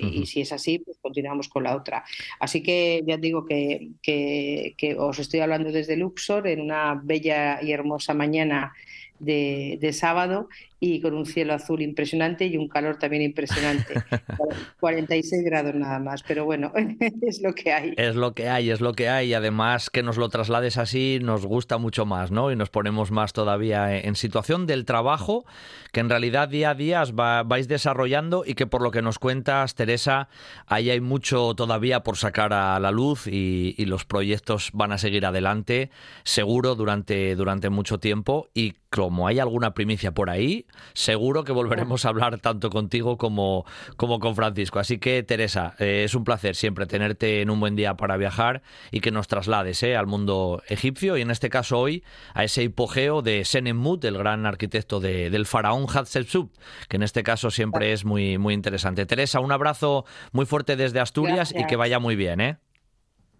[0.00, 2.04] y, si es así, pues continuamos con la otra.
[2.38, 7.60] Así que ya digo que, que, que os estoy hablando desde Luxor en una bella
[7.62, 8.72] y hermosa mañana
[9.18, 10.48] de, de, sábado
[10.80, 13.94] y con un cielo azul impresionante y un calor también impresionante.
[14.80, 16.72] 46 grados nada más, pero bueno,
[17.22, 17.94] es lo que hay.
[17.96, 19.34] Es lo que hay, es lo que hay.
[19.34, 22.52] Además que nos lo traslades así nos gusta mucho más, ¿no?
[22.52, 25.44] Y nos ponemos más todavía en situación del trabajo
[25.92, 29.74] que en realidad día a día vais desarrollando y que por lo que nos cuentas,
[29.74, 30.28] Teresa,
[30.66, 34.98] ahí hay mucho todavía por sacar a la luz y, y los proyectos van a
[34.98, 35.90] seguir adelante,
[36.24, 38.48] seguro, durante, durante mucho tiempo.
[38.54, 43.64] Y como hay alguna primicia por ahí, seguro que volveremos a hablar tanto contigo como,
[43.96, 44.78] como con Francisco.
[44.78, 48.62] Así que, Teresa, eh, es un placer siempre tenerte en un buen día para viajar
[48.90, 52.04] y que nos traslades eh, al mundo egipcio y en este caso hoy
[52.34, 56.52] a ese hipogeo de Senemut, el gran arquitecto del faraón Hatshepsut,
[56.88, 59.06] que en este caso siempre es muy, muy interesante.
[59.06, 62.40] Teresa, un abrazo muy fuerte desde Asturias y que vaya muy bien.
[62.40, 62.58] ¿eh?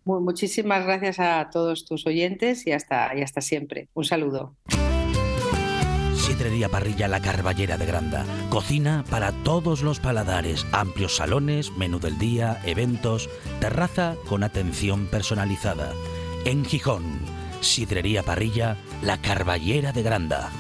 [0.04, 3.88] Muchísimas gracias a todos tus oyentes y hasta, y hasta siempre.
[3.94, 4.56] Un saludo.
[6.28, 8.26] Sidrería Parrilla La Carballera de Granda.
[8.50, 10.66] Cocina para todos los paladares.
[10.72, 15.94] Amplios salones, menú del día, eventos, terraza con atención personalizada.
[16.44, 17.18] En Gijón,
[17.62, 20.50] Sidrería Parrilla La Carballera de Granda.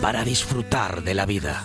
[0.00, 1.64] Para disfrutar de la vida.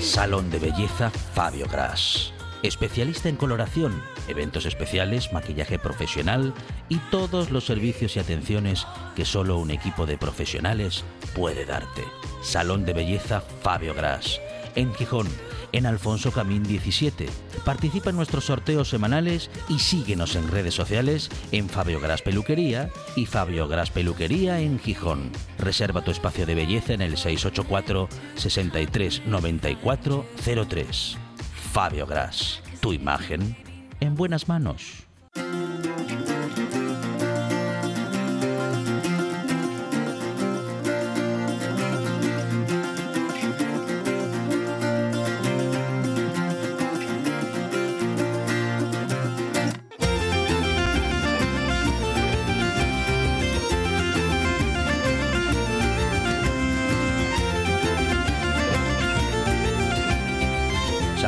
[0.00, 2.33] Salón de Belleza Fabio Gras
[2.64, 6.54] especialista en coloración, eventos especiales, maquillaje profesional
[6.88, 12.02] y todos los servicios y atenciones que solo un equipo de profesionales puede darte.
[12.42, 14.40] Salón de Belleza Fabio Gras,
[14.74, 15.28] en Gijón,
[15.72, 17.26] en Alfonso Camín 17.
[17.66, 23.26] Participa en nuestros sorteos semanales y síguenos en redes sociales en Fabio Gras Peluquería y
[23.26, 25.32] Fabio Gras Peluquería en Gijón.
[25.58, 30.24] Reserva tu espacio de belleza en el 684 63 94
[30.68, 31.23] 03.
[31.74, 33.56] Fabio Gras, tu imagen
[33.98, 35.08] en buenas manos.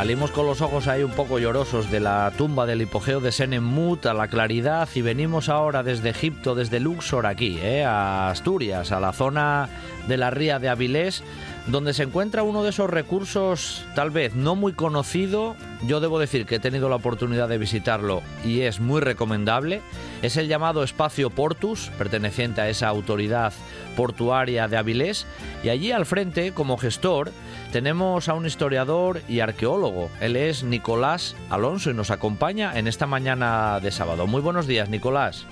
[0.06, 4.06] Salimos con los ojos ahí un poco llorosos de la tumba del hipogeo de Senemut
[4.06, 7.84] a la claridad y venimos ahora desde Egipto, desde Luxor aquí, ¿eh?
[7.84, 9.68] a Asturias, a la zona
[10.06, 11.24] de la ría de Avilés,
[11.66, 15.56] donde se encuentra uno de esos recursos tal vez no muy conocido.
[15.86, 19.82] Yo debo decir que he tenido la oportunidad de visitarlo y es muy recomendable.
[20.22, 23.52] Es el llamado Espacio Portus, perteneciente a esa autoridad
[23.96, 25.26] portuaria de Avilés,
[25.64, 27.32] y allí al frente, como gestor,
[27.72, 30.10] tenemos a un historiador y arqueólogo.
[30.20, 34.26] Él es Nicolás Alonso y nos acompaña en esta mañana de sábado.
[34.26, 35.46] Muy buenos días, Nicolás.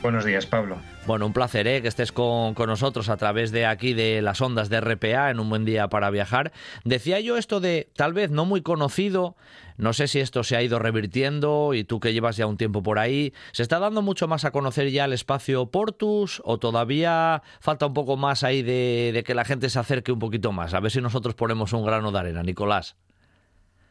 [0.00, 0.78] Buenos días, Pablo.
[1.06, 1.82] Bueno, un placer ¿eh?
[1.82, 5.40] que estés con, con, nosotros a través de aquí de las ondas de RPA en
[5.40, 6.52] un buen día para viajar.
[6.84, 9.34] Decía yo esto de tal vez no muy conocido,
[9.76, 12.82] no sé si esto se ha ido revirtiendo y tú que llevas ya un tiempo
[12.82, 17.42] por ahí, ¿se está dando mucho más a conocer ya el espacio Portus o todavía
[17.58, 20.74] falta un poco más ahí de, de que la gente se acerque un poquito más?
[20.74, 22.96] A ver si nosotros ponemos un grano de arena, Nicolás.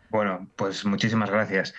[0.10, 1.76] Bueno, pues muchísimas gracias.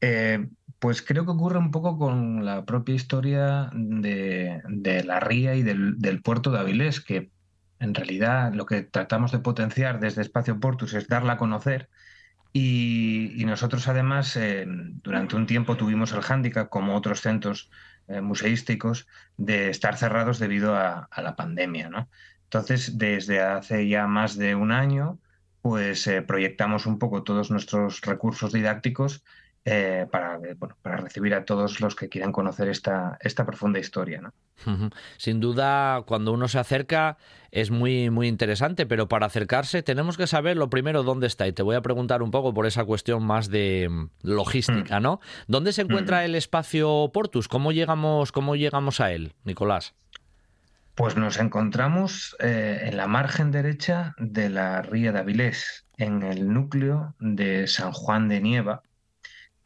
[0.00, 4.62] Eh, pues creo que ocurre un poco con la propia historia de,
[5.04, 7.30] la ría y del, puerto de Avilés, que
[7.80, 11.88] en realidad lo que tratamos de potenciar desde Espacio Portus es darla a conocer.
[12.52, 17.70] Y, nosotros además eh, durante un tiempo tuvimos el hándicap, como otros centros
[18.08, 21.88] eh, museísticos, de estar cerrados debido a, a, la pandemia.
[21.90, 22.08] ¿no?
[22.44, 25.18] Entonces, desde hace ya más de un año,
[25.60, 29.24] pues eh, proyectamos un poco todos nuestros recursos didácticos
[29.70, 34.22] eh, para, bueno, para recibir a todos los que quieran conocer esta, esta profunda historia.
[34.22, 34.32] ¿no?
[35.18, 37.18] Sin duda, cuando uno se acerca
[37.50, 41.46] es muy, muy interesante, pero para acercarse tenemos que saber lo primero dónde está.
[41.46, 45.20] Y te voy a preguntar un poco por esa cuestión más de mm, logística, ¿no?
[45.48, 47.46] ¿Dónde se encuentra el espacio Portus?
[47.46, 49.94] ¿Cómo llegamos, cómo llegamos a él, Nicolás?
[50.94, 56.52] Pues nos encontramos eh, en la margen derecha de la ría de Avilés, en el
[56.52, 58.82] núcleo de San Juan de Nieva,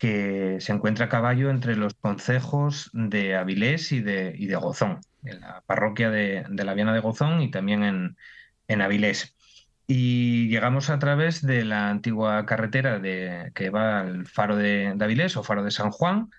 [0.02, 4.98] que se encuentra a caballo entre los concejos de Avilés y de, y de Gozón,
[5.22, 8.16] en la parroquia de, de, la Viana de Gozón y también en,
[8.66, 9.36] en, Avilés.
[9.86, 15.04] Y llegamos a través de la antigua carretera de, que va al faro de, de,
[15.04, 16.30] Avilés o faro de San Juan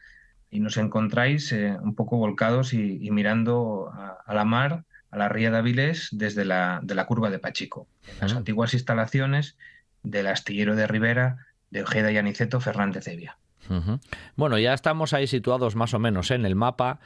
[0.51, 5.17] y nos encontráis eh, un poco volcados y, y mirando a, a, la mar, a
[5.17, 8.39] la ría de Avilés desde la, de la curva de Pachico, en las uh -huh.
[8.39, 9.55] antiguas instalaciones
[10.03, 11.37] del astillero de Rivera
[11.71, 13.37] de Ojeda y Aniceto Fernández Evia.
[13.69, 13.99] Uh -huh.
[14.35, 16.99] Bueno, ya estamos ahí situados más o menos en el mapa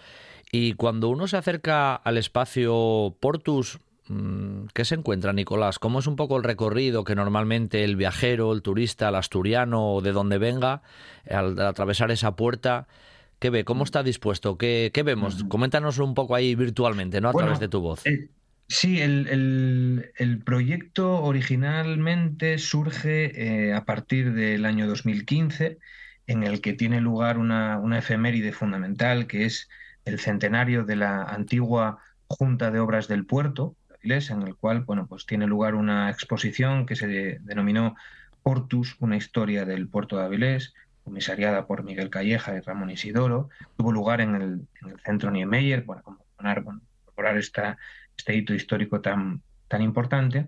[0.52, 5.78] y cuando uno se acerca al espacio Portus, mm, ¿qué se encuentra, Nicolás?
[5.80, 10.02] ¿Cómo es un poco el recorrido que normalmente el viajero, el turista, el asturiano o
[10.02, 10.82] de donde venga,
[11.30, 12.88] al, atravesar esa puerta,
[13.39, 13.65] ¿qué ve?
[13.65, 14.58] ¿Cómo está dispuesto?
[14.58, 15.36] ¿Qué, qué vemos?
[15.36, 15.48] Uh -huh.
[15.50, 17.30] Coméntanos un poco ahí virtualmente, ¿no?
[17.30, 18.06] A bueno, través de tu voz.
[18.06, 18.30] Eh,
[18.70, 25.78] sí, el, el, el, proyecto originalmente surge eh, a partir del año 2015
[26.28, 29.70] en el que tiene lugar una, una efeméride fundamental, que es
[30.06, 33.76] el centenario de la antigua Junta de Obras del Puerto,
[34.16, 37.96] en el cual bueno, pues tiene lugar una exposición que se de, denominó
[38.42, 43.50] Portus, una historia del puerto de Avilés, comisariada por Miguel Calleja y Ramón Isidoro.
[43.76, 47.78] Tuvo lugar en el, en el centro Niemeyer para bueno, incorporar esta,
[48.18, 50.48] este hito histórico tan, tan importante.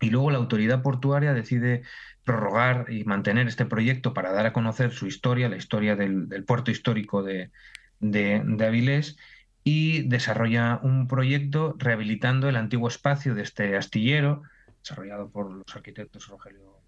[0.00, 1.82] Y luego la autoridad portuaria decide
[2.24, 6.44] prorrogar y mantener este proyecto para dar a conocer su historia, la historia del, del
[6.44, 7.50] puerto histórico de,
[8.00, 9.16] de, de, Avilés,
[9.64, 14.42] y desarrolla un proyecto rehabilitando el antiguo espacio de este astillero,
[14.80, 16.80] desarrollado por los arquitectos Rogelio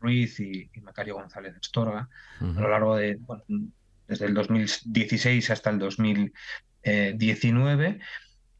[0.00, 2.08] Ruiz y, y Macario González de Estorga,
[2.40, 2.58] uh -huh.
[2.58, 3.44] a lo largo de, bueno,
[4.06, 7.98] desde el 2016 hasta el 2019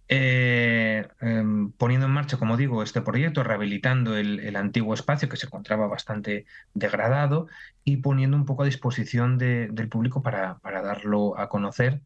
[0.08, 5.46] eh, em, poniendo en marcha, como digo, este proyecto, rehabilitando el, antiguo espacio que se
[5.46, 7.48] encontraba bastante degradado
[7.84, 12.00] y poniendo un poco a disposición del público para, para darlo a conocer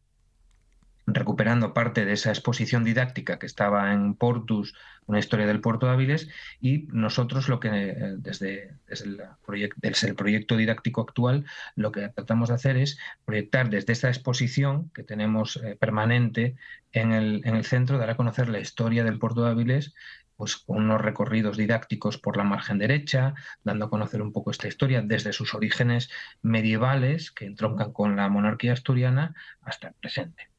[1.07, 4.75] recuperando parte de esa exposición didáctica que estaba en Portus,
[5.05, 6.29] una historia del puerto de Áviles,
[6.59, 11.45] y nosotros lo que eh, desde, el, proyecto didáctico actual
[11.75, 16.55] lo que tratamos de hacer es proyectar desde esta exposición que tenemos eh, permanente
[16.91, 19.93] en el, en el centro, dar a conocer la historia del puerto de Áviles
[20.41, 24.67] pues con unos recorridos didácticos por la margen derecha, dando a conocer un poco esta
[24.67, 26.09] historia desde sus orígenes
[26.41, 30.50] medievales que entroncan con la monarquía asturiana hasta el presente.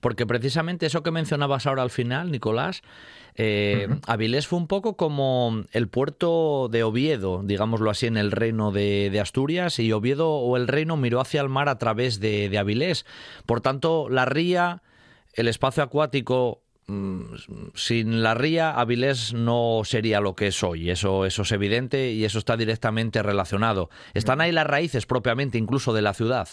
[0.00, 2.82] Porque precisamente eso que mencionabas ahora al final, Nicolás,
[3.40, 8.72] eh, Avilés fue un poco como el puerto de Oviedo, digámoslo así, en el reino
[8.72, 13.06] de, Asturias, y Oviedo o el reino miró hacia el mar a través de, Avilés.
[13.46, 14.82] Por tanto, la ría,
[15.34, 17.22] el espacio acuático, mm,
[17.74, 20.90] sin la ría, Avilés no sería lo que es hoy.
[20.90, 23.88] Eso, eso es evidente y eso está directamente relacionado.
[24.14, 26.48] Están ahí las raíces propiamente incluso de la ciudad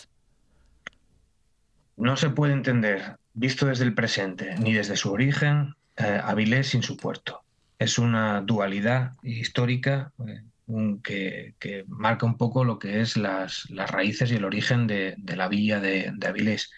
[1.97, 6.83] no se puede entender, visto desde el presente ni desde su origen, eh, Avilés sin
[6.83, 7.43] su puerto.
[7.79, 14.35] Es una dualidad histórica eh, que, marca un poco lo que es las, raíces y
[14.35, 16.71] el origen de, la villa de, Avilés.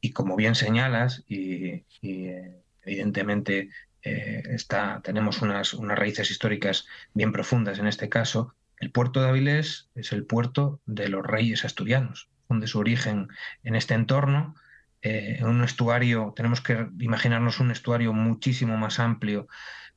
[0.00, 3.70] Y como bien señalas, y, eh, evidentemente
[4.02, 9.88] está, tenemos unas, unas raíces históricas bien profundas en este caso, el puerto de Avilés
[9.94, 13.28] es el puerto de los reyes asturianos de su origen
[13.62, 14.54] en este entorno.
[15.02, 19.48] Eh, en un estuario, tenemos que imaginarnos un estuario muchísimo más amplio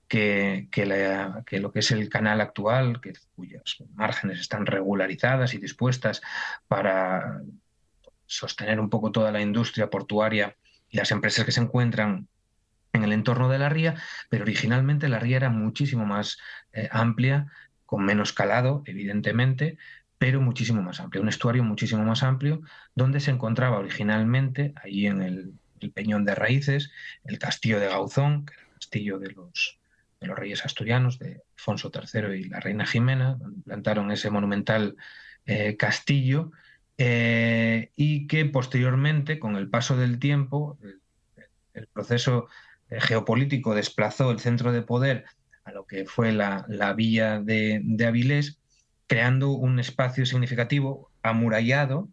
[0.08, 6.22] que, que, lo que es el canal actual, que, cuyas márgenes están regularizadas y dispuestas
[6.68, 7.42] para
[8.26, 10.56] sostener un poco toda la industria portuaria
[10.90, 12.28] y las empresas que se encuentran
[12.94, 13.96] en el entorno de la ría,
[14.30, 16.38] pero originalmente la ría era muchísimo más
[16.74, 17.52] eh, amplia,
[17.86, 19.78] con menos calado, evidentemente,
[20.18, 22.62] pero muchísimo más amplio, un estuario muchísimo más amplio,
[22.96, 25.54] donde se encontraba originalmente, allí en el,
[25.94, 26.90] Peñón de Raíces,
[27.26, 29.78] el castillo de Gauzón, que era el castillo de los,
[30.20, 34.96] de los reyes asturianos, de Alfonso III y la reina Jimena, donde plantaron ese monumental
[35.46, 36.52] eh, castillo,
[36.98, 40.80] eh, y que posteriormente, con el paso del tiempo,
[41.76, 42.48] el, proceso
[42.90, 45.26] eh, geopolítico desplazó el centro de poder
[45.66, 48.60] a lo que fue la, villa de, de Avilés,
[49.08, 52.10] creando un espacio significativo amurallado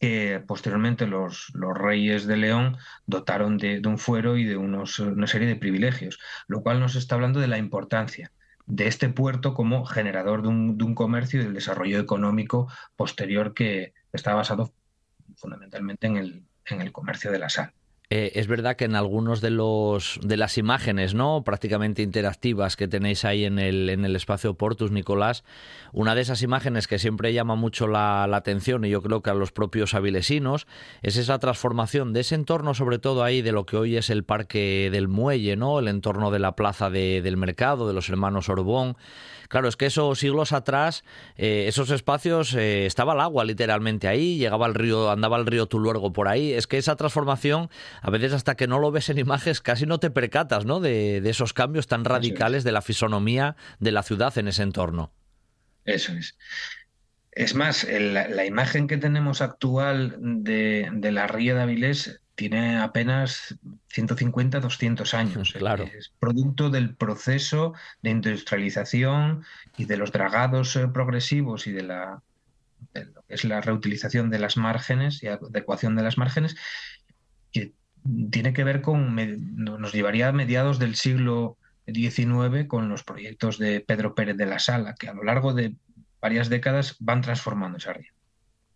[0.00, 2.76] que posteriormente los, los reyes de León
[3.06, 7.14] dotaron de, un fuero y de unos, una serie de privilegios, lo cual nos está
[7.14, 8.32] hablando de la importancia
[8.66, 13.54] de este puerto como generador de un, de un comercio y del desarrollo económico posterior
[13.54, 14.72] que está basado
[15.36, 17.72] fundamentalmente en el, en el comercio de la sal.
[18.16, 21.42] Eh, es verdad que en algunos de los de las imágenes, ¿no?
[21.42, 25.42] prácticamente interactivas que tenéis ahí en el, en el espacio Portus, Nicolás,
[25.92, 29.34] una de esas imágenes que siempre llama mucho la, atención, y yo creo que a
[29.34, 30.68] los propios avilesinos,
[31.02, 34.22] es esa transformación de ese entorno, sobre todo ahí de lo que hoy es el
[34.22, 35.80] parque del muelle, ¿no?
[35.80, 38.96] El entorno de la plaza del mercado, de los hermanos Orbón.
[39.54, 41.04] Claro, es que esos siglos atrás,
[41.36, 45.66] eh, esos espacios, eh, estaba el agua literalmente ahí, llegaba el río, andaba el río
[45.66, 46.52] Tuluergo por ahí.
[46.52, 47.70] Es que esa transformación,
[48.02, 50.80] a veces hasta que no lo ves en imágenes, casi no te percatas, ¿no?
[50.80, 55.12] De, esos cambios tan radicales de la fisonomía de la ciudad en ese entorno.
[55.84, 56.36] Eso es.
[57.30, 63.56] Es más, la, imagen que tenemos actual de, de la ría de Avilés tiene apenas
[63.88, 65.52] 150, 200 años.
[65.52, 65.84] Claro.
[65.84, 69.44] Es producto del proceso de industrialización
[69.76, 72.22] y de los dragados eh, progresivos y de, la,
[72.94, 76.56] lo que es la reutilización de las márgenes y adecuación de las márgenes,
[77.52, 77.72] que
[78.30, 79.14] tiene que ver con,
[79.56, 81.56] nos llevaría a mediados del siglo
[81.86, 85.76] XIX con los proyectos de Pedro Pérez de la Sala, que a lo largo de
[86.20, 88.12] varias décadas van transformando esa ría.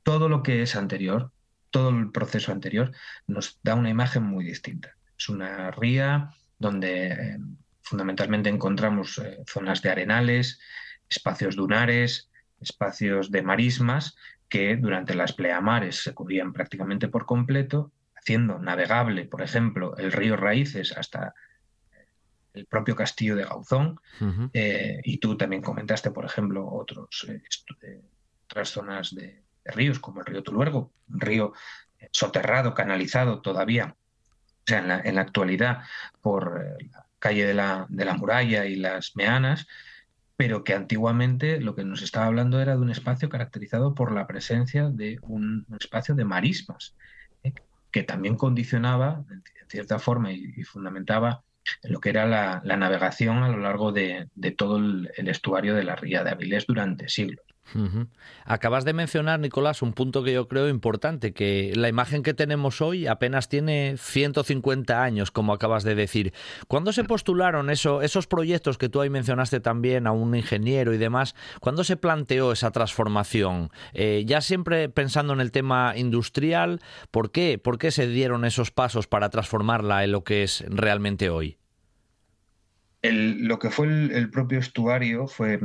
[0.02, 1.32] Todo lo que es anterior,
[1.70, 2.92] todo el proceso anterior,
[3.26, 4.94] nos da una imagen muy distinta.
[5.18, 7.38] Es una ría donde eh,
[7.82, 10.60] fundamentalmente encontramos eh, zonas de arenales,
[11.08, 14.16] espacios dunares, espacios de marismas
[14.48, 20.36] que durante las pleamares se cubrían prácticamente por completo, haciendo navegable, por ejemplo, el río
[20.36, 21.34] Raíces hasta
[21.92, 22.06] eh,
[22.54, 24.00] el propio castillo de Gauzón.
[24.52, 27.26] y tú también comentaste, por ejemplo, otros,
[28.46, 31.52] otras zonas de, ríos como el río Tuluergo, un río
[31.98, 35.82] eh, soterrado, canalizado todavía, o sea, en la, actualidad
[36.20, 39.66] por eh, la calle de la, muralla y las meanas,
[40.36, 44.26] pero que antiguamente lo que nos estaba hablando era de un espacio caracterizado por la
[44.26, 46.94] presencia de un, espacio de marismas,
[47.42, 47.52] eh,
[47.90, 49.24] que también condicionaba
[49.68, 51.42] cierta forma y, fundamentaba
[51.82, 55.96] lo que era la, navegación a lo largo de, todo el, el, estuario de la
[55.96, 57.44] ría de Avilés durante siglos.
[58.44, 62.80] Acabas de mencionar, Nicolás, un punto que yo creo importante, que la imagen que tenemos
[62.80, 66.32] hoy apenas tiene 150 años, como acabas de decir.
[66.66, 70.98] ¿Cuándo se postularon eso, esos proyectos que tú ahí mencionaste también a un ingeniero y
[70.98, 71.34] demás?
[71.60, 73.70] ¿Cuándo se planteó esa transformación?
[73.92, 77.58] Eh, ya siempre pensando en el tema industrial, ¿por qué?
[77.58, 81.58] ¿Por qué se dieron esos pasos para transformarla en lo que es realmente hoy?
[83.02, 85.60] lo que fue el propio estuario fue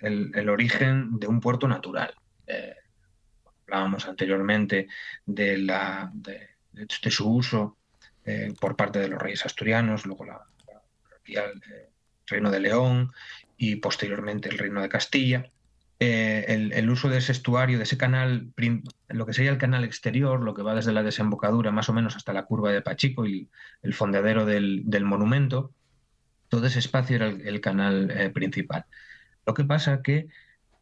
[0.00, 2.14] el, origen de un puerto natural.
[2.46, 2.74] Eh,
[3.66, 4.88] hablábamos anteriormente
[5.24, 6.48] de, la, de,
[7.10, 7.76] su uso
[8.24, 10.40] eh, por parte de los reyes asturianos, luego la,
[11.24, 11.90] el eh,
[12.26, 13.12] Reino de León
[13.56, 15.50] y posteriormente el Reino de Castilla.
[15.98, 18.52] el, uso de ese estuario, de ese canal,
[19.08, 22.16] lo que sería el canal exterior, lo que va desde la desembocadura más o menos
[22.16, 23.48] hasta la curva de Pachico y
[23.82, 25.72] el fondeadero del, monumento,
[26.48, 28.84] todo ese espacio era el, canal principal.
[29.46, 30.28] Lo que pasa que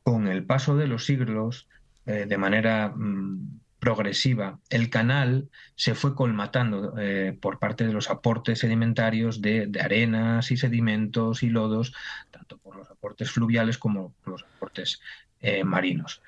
[0.02, 1.68] con el paso de los siglos,
[2.06, 8.10] eh, de manera mm, progresiva, el canal se fue colmatando eh, por parte de los
[8.10, 11.94] aportes sedimentarios de, arenas y sedimentos y lodos,
[12.30, 15.00] tanto por los aportes fluviales como por los aportes
[15.40, 16.20] eh, marinos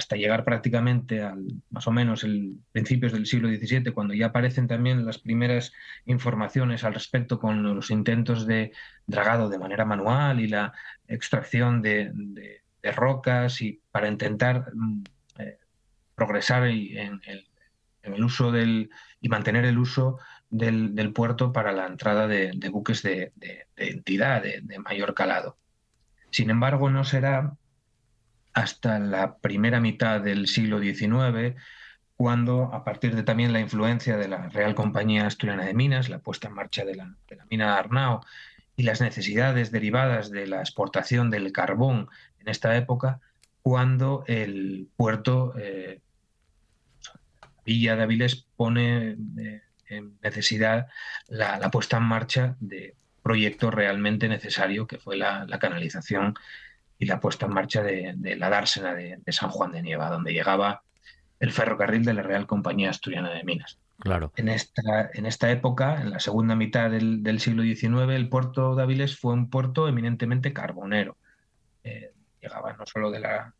[0.00, 4.66] hasta llegar prácticamente al más o menos el principios del siglo XVII, cuando ya aparecen
[4.66, 5.72] también las primeras
[6.06, 8.72] informaciones al respecto con los intentos de
[9.06, 10.72] dragado de manera manual y la
[11.06, 12.12] extracción de,
[12.96, 15.02] rocas y para intentar mm,
[15.38, 15.58] eh,
[16.14, 18.88] progresar en el, uso del
[19.20, 23.32] y mantener el uso del, puerto para la entrada de, buques de,
[23.76, 25.58] entidad de mayor calado.
[26.30, 27.54] Sin embargo, no será
[28.52, 31.56] hasta la primera mitad del siglo XIX,
[32.16, 36.18] cuando, a partir de también la influencia de la Real Compañía Asturiana de Minas, la
[36.18, 37.14] puesta en marcha de la,
[37.50, 38.24] mina de Arnao
[38.76, 43.20] y las necesidades derivadas de la exportación del carbón en esta época,
[43.62, 46.00] cuando el puerto, eh,
[47.64, 50.88] Villa de Avilés, pone eh, en necesidad
[51.28, 56.34] la, puesta en marcha de proyecto realmente necesario, que fue la canalización
[57.00, 60.82] y la puesta en marcha de, la dársena de, San Juan de Nieva, donde llegaba
[61.40, 63.78] el ferrocarril de la Real Compañía Asturiana de Minas.
[63.98, 64.32] Claro.
[64.36, 69.08] En esta, en esta época, en la segunda mitad del, siglo XIX, el puerto de
[69.08, 71.16] fue un puerto eminentemente carbonero.
[71.84, 73.54] Eh, llegaba no solo de la,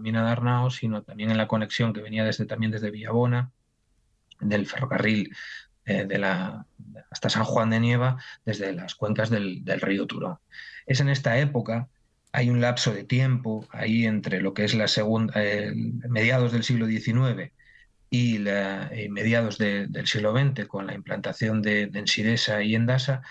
[0.00, 3.52] mina de Arnao, sino también en la conexión que venía desde, también desde Villabona,
[4.40, 5.32] del ferrocarril
[5.84, 6.66] eh, de la,
[7.12, 10.38] hasta San Juan de Nieva, desde las cuencas del, del río Turón.
[10.84, 11.88] Es en esta época
[12.32, 15.34] hay un lapso de tiempo ahí entre lo que es la segunda,
[16.08, 17.52] mediados del siglo XIX
[18.10, 18.38] y
[19.10, 23.22] mediados del siglo XX con la implantación de, Ensidesa y Endasa,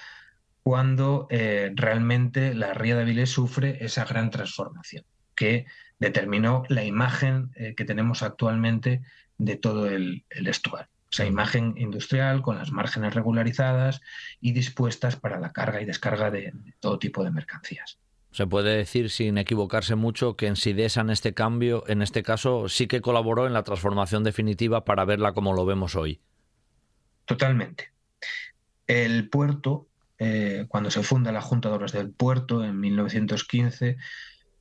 [0.63, 5.03] cuando eh, realmente la Ría de Avilés sufre esa gran transformación
[5.35, 5.65] que
[5.99, 9.01] determinó la imagen eh, que tenemos actualmente
[9.37, 10.89] de todo el, estuario.
[11.11, 14.01] Esa imagen industrial con las márgenes regularizadas
[14.39, 17.99] y dispuestas para la carga y descarga de todo tipo de mercancías.
[18.31, 22.69] Se puede decir, sin equivocarse mucho, que en Sidesa en este cambio, en este caso,
[22.69, 26.21] sí que colaboró en la transformación definitiva para verla como lo vemos hoy.
[27.25, 27.91] Totalmente.
[28.87, 33.97] El puerto, eh, cuando se funda la Junta de Obras del Puerto en 1915,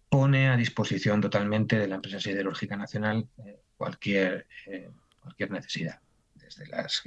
[0.08, 4.90] pone a disposición totalmente de la empresa siderúrgica nacional eh, cualquier, eh,
[5.20, 6.00] cualquier necesidad,
[6.34, 7.04] desde las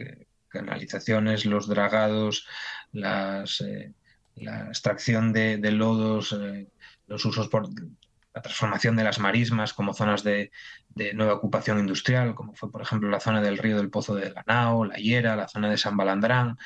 [0.48, 2.48] canalizaciones, los dragados,
[2.94, 3.62] las
[4.36, 6.68] la extracción de, lodos, eh,
[7.08, 7.68] los usos por
[8.34, 10.52] la transformación de las marismas como zonas de,
[11.14, 14.86] nueva ocupación industrial, como fue, por ejemplo, la zona del río del Pozo de Ganao,
[14.86, 16.58] la Hiera, la zona de San Balandrán,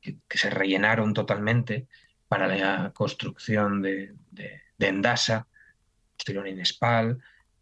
[0.00, 1.86] que, se rellenaron totalmente
[2.28, 4.14] para la construcción de,
[4.78, 5.46] Endasa,
[6.16, 7.18] posterior Inespal,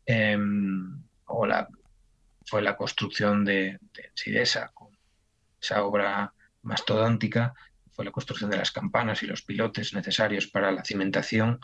[0.06, 1.68] em, o la,
[2.46, 4.88] fue la construcción de, de Sidesa, con
[5.60, 6.32] esa obra
[6.62, 7.54] mastodóntica
[7.98, 11.58] fue la construcción de las campanas y los pilotes necesarios para la cimentación.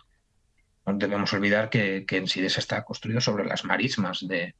[0.84, 4.56] No debemos olvidar que, que Ensidesa está construido sobre las marismas de,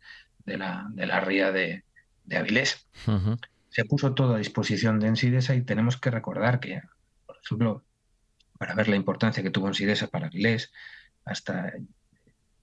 [0.46, 1.82] la, ría de,
[2.30, 2.86] Avilés.
[3.70, 6.80] Se puso todo a disposición de Ensidesa y tenemos que recordar que,
[7.26, 7.84] por ejemplo,
[8.56, 10.72] para ver la importancia que tuvo Ensidesa para Avilés,
[11.24, 11.88] hasta el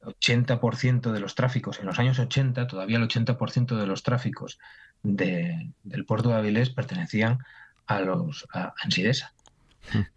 [0.04, 4.58] 80% de los tráficos, en los años 80, todavía el 80% de los tráficos
[5.04, 7.40] del puerto de Avilés pertenecían
[7.96, 9.34] a los a Ansidesa.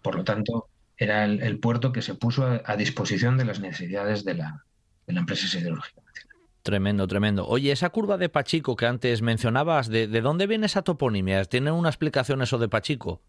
[0.02, 4.34] Por lo tanto, era el, puerto que se puso a, disposición de las necesidades de
[4.34, 4.64] la,
[5.06, 6.38] de la empresa siderúrgica nacional.
[6.62, 7.46] Tremendo, tremendo.
[7.46, 11.44] Oye, esa curva de Pachico que antes mencionabas, ¿de, dónde viene esa toponimia?
[11.44, 13.20] ¿Tiene una explicación eso de Pachico?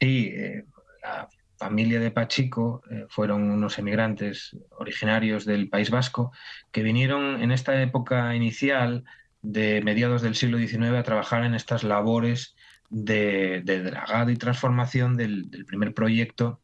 [0.00, 0.64] Sí, eh,
[1.02, 6.32] la familia de Pachico eh, fueron unos emigrantes originarios del País Vasco
[6.70, 9.04] que vinieron en esta época inicial
[9.42, 12.53] de mediados del siglo XIX a trabajar en estas labores
[12.94, 16.60] de, dragado y transformación del, primer proyecto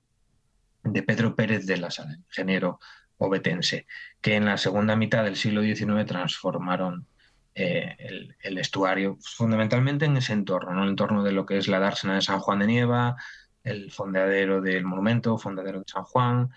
[0.85, 2.79] de Pedro Pérez de la Sala, ingeniero
[3.19, 3.87] obetense,
[4.21, 7.07] que en la segunda mitad del siglo XIX transformaron
[7.55, 7.97] eh,
[8.43, 12.15] el, estuario fundamentalmente en ese entorno, en el entorno de lo que es la dársena
[12.15, 13.17] de San Juan de Nieva,
[13.65, 16.51] el fondeadero del monumento, fondeadero de San Juan.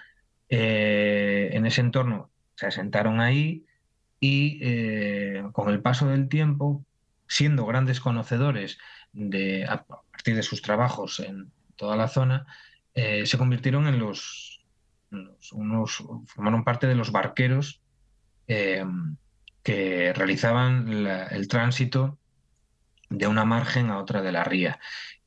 [0.49, 3.65] Eh, en ese entorno se asentaron ahí
[4.19, 6.85] y eh, con el paso del tiempo,
[7.27, 8.77] siendo grandes conocedores
[9.13, 12.45] de, a partir de sus trabajos en toda la zona,
[12.93, 14.65] eh, se convirtieron en los,
[15.51, 17.81] unos, formaron parte de los barqueros
[18.45, 22.19] que realizaban el tránsito
[23.09, 24.79] de una margen a otra de la ría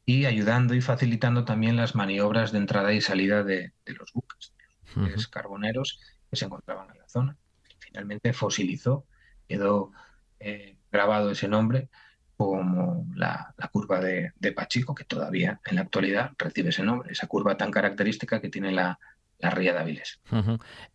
[0.04, 4.54] y ayudando y facilitando también las maniobras de entrada y salida de, los buques,
[4.94, 7.36] los carboneros que se encontraban en la zona.
[7.78, 9.04] Finalmente fosilizó,
[9.48, 9.92] quedó
[10.38, 11.88] eh, grabado ese nombre
[12.36, 17.56] como la, curva de, Pachico, que todavía en la actualidad recibe ese nombre, esa curva
[17.56, 18.98] tan característica que tiene la,
[19.38, 20.20] la ría de Áviles.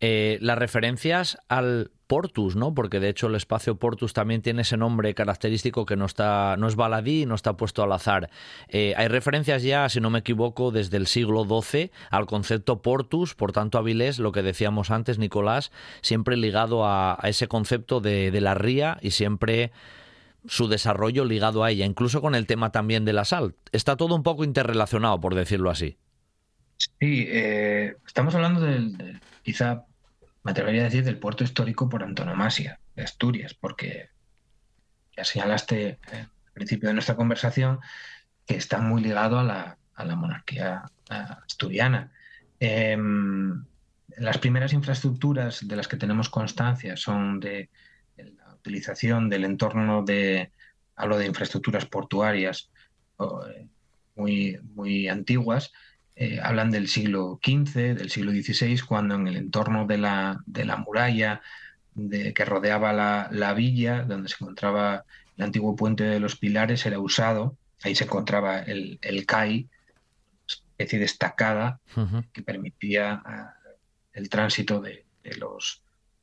[0.00, 2.74] Eh, las referencias al Portus, ¿no?
[2.74, 6.68] Porque de hecho el espacio Portus también tiene ese nombre característico que no está, no
[6.68, 8.28] es baladí, no está puesto al azar.
[8.68, 13.34] Eh, hay referencias ya, si no me equivoco, desde el siglo XII al concepto Portus,
[13.34, 15.72] por tanto Avilés, lo que decíamos antes, Nicolás,
[16.02, 19.72] siempre ligado a, ese concepto de, la ría y siempre
[20.46, 23.54] su desarrollo ligado a ella, incluso con el tema también de la sal.
[23.72, 25.98] Está todo un poco interrelacionado, por decirlo así.
[26.76, 29.84] Sí, eh, estamos hablando del, quizá
[30.42, 34.08] me atrevería a decir, del puerto histórico por antonomasia de Asturias, porque
[35.16, 37.80] ya señalaste al principio de nuestra conversación
[38.46, 39.78] que está muy ligado a la,
[40.16, 42.10] monarquía asturiana.
[42.58, 43.64] Em,
[44.16, 47.70] las primeras infraestructuras de las que tenemos constancia son de, la
[48.62, 50.50] utilización del entorno de,
[50.96, 52.70] hablo de infraestructuras portuarias
[53.20, 53.66] eh,
[54.14, 55.72] muy, muy antiguas,
[56.14, 60.64] eh, hablan del siglo XV, del siglo XVI, cuando en el entorno de la, de
[60.64, 61.40] la muralla
[61.94, 65.04] de, que rodeaba la, villa, donde se encontraba
[65.36, 69.68] el antiguo puente de los Pilares, era usado, ahí se encontraba el, el CAI,
[70.82, 71.80] especie destacada
[72.32, 73.54] que permitía ah,
[74.12, 75.04] el tránsito de,
[75.38, 75.82] los,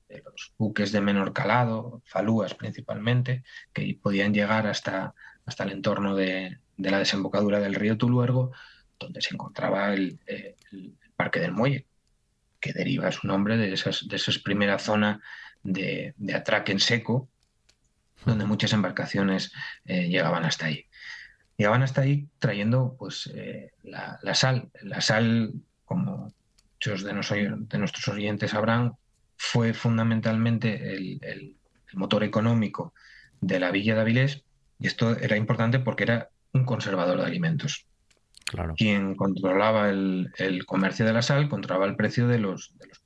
[0.09, 5.13] de los buques de menor calado, falúas principalmente, que podían llegar hasta,
[5.45, 8.51] hasta el entorno de, de la desembocadura del río Tuluergo
[8.99, 10.19] donde se encontraba el,
[11.15, 11.85] Parque del Muelle,
[12.59, 15.21] que deriva su nombre de, esas, de esa primera zona
[15.63, 17.29] de, atraque en seco,
[18.25, 19.51] donde muchas embarcaciones
[19.85, 20.85] eh, llegaban hasta ahí.
[21.57, 24.69] Llegaban hasta ahí trayendo pues, eh, la, sal.
[24.81, 25.53] La sal,
[25.83, 26.33] como
[26.73, 28.93] muchos de, de, nuestros oyentes sabrán,
[29.39, 31.55] fue fundamentalmente el,
[31.93, 32.93] motor económico
[33.41, 34.43] de la Villa de Avilés,
[34.79, 37.87] y esto era importante porque era un conservador de alimentos.
[38.75, 40.29] Quien controlaba el,
[40.67, 43.01] comercio de la sal controlaba el precio de los, de los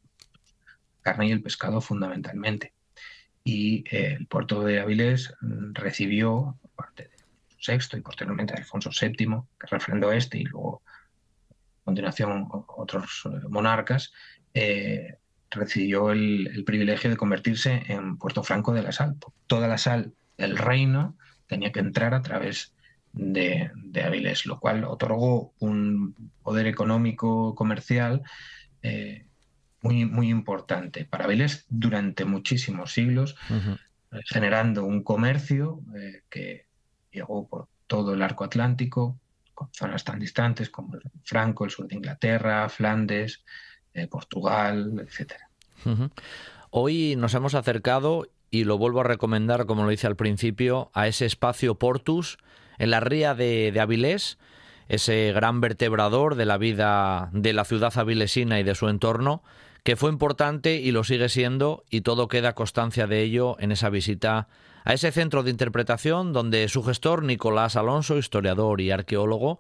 [1.02, 2.74] carne y el pescado fundamentalmente.
[3.44, 5.34] Y eh, el puerto de Avilés
[5.74, 9.16] recibió, por parte de VI y posteriormente de Alfonso VII,
[9.60, 10.82] que refrendó este y luego
[11.52, 14.12] a continuación otros eh, monarcas,
[14.54, 15.20] eh,
[15.54, 19.16] recibió el, privilegio de convertirse en Puerto Franco de la Sal.
[19.48, 22.74] Toda la sal del reino tenía que entrar a través
[23.14, 28.24] de, de lo cual otorgó un poder económico comercial
[28.82, 29.26] eh,
[29.82, 36.68] muy, muy importante para Avilés durante muchísimos siglos, eh, generando un comercio eh, que
[37.12, 39.20] llegó por todo el arco atlántico,
[39.54, 43.44] con zonas tan distantes como Franco, el sur de Inglaterra, Flandes,
[44.10, 45.34] Portugal, etc.
[46.70, 51.08] Hoy nos hemos acercado, y lo vuelvo a recomendar, como lo hice al principio, a
[51.08, 52.38] ese espacio Portus,
[52.78, 54.38] en la ría de, Avilés,
[54.90, 59.44] ese gran vertebrador de la vida de la ciudad avilesina y de su entorno,
[59.84, 63.90] que fue importante y lo sigue siendo, y todo queda constancia de ello en esa
[63.90, 64.48] visita
[64.86, 69.60] a ese centro de interpretación donde su gestor, Nicolás Alonso, historiador y arqueólogo,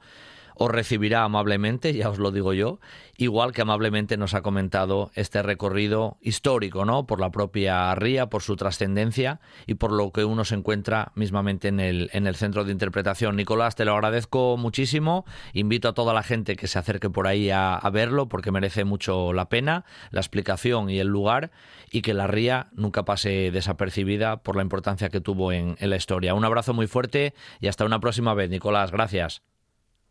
[0.56, 2.80] os recibirá amablemente, ya os lo digo yo,
[3.18, 7.06] igual que amablemente nos ha comentado este recorrido histórico, ¿no?
[7.06, 11.68] Por la propia ría, por su trascendencia y por lo que uno se encuentra mismamente
[11.68, 13.36] en el, en el centro de interpretación.
[13.36, 15.26] Nicolás, te lo agradezco muchísimo.
[15.54, 19.34] Invito a toda la gente que se acerque por ahí a, verlo porque merece mucho
[19.34, 21.51] la pena, la explicación y el lugar
[21.91, 25.95] y que la ría nunca pase desapercibida por la importancia que tuvo en, en la
[25.95, 26.34] historia.
[26.34, 28.91] Un abrazo muy fuerte y hasta una próxima vez, Nicolás.
[28.91, 29.53] Gracias.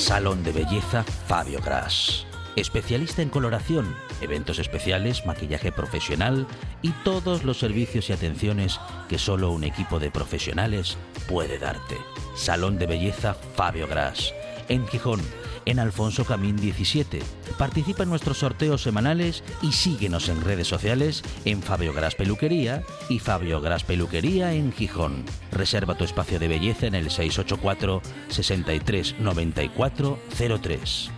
[0.00, 2.24] Salón de Belleza Fabio Gras.
[2.56, 6.46] Especialista en coloración, eventos especiales, maquillaje profesional
[6.80, 8.80] y todos los servicios y atenciones
[9.10, 10.96] que solo un equipo de profesionales
[11.28, 11.98] puede darte.
[12.34, 14.32] Salón de Belleza Fabio Gras.
[14.70, 15.20] En Gijón,
[15.66, 17.20] en Alfonso Camín 17.
[17.58, 23.18] Participa en nuestros sorteos semanales y síguenos en redes sociales en Fabio Gras Peluquería y
[23.18, 25.24] Fabio Gras Peluquería en Gijón.
[25.52, 30.18] Reserva tu espacio de belleza en el 684 63 94
[30.60, 31.10] 03.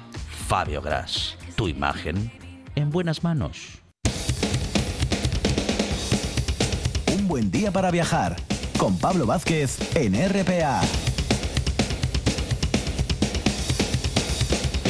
[0.48, 2.32] Fabio Gras, tu imagen
[2.74, 3.82] en buenas manos.
[7.14, 8.36] Un buen día para viajar
[8.78, 10.80] con Pablo Vázquez en RPA.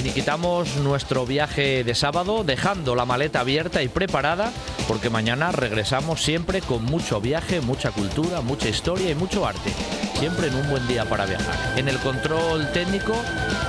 [0.03, 4.51] Finiquitamos nuestro viaje de sábado dejando la maleta abierta y preparada
[4.89, 9.71] porque mañana regresamos siempre con mucho viaje, mucha cultura, mucha historia y mucho arte.
[10.19, 11.79] Siempre en un buen día para viajar.
[11.79, 13.15] En el control técnico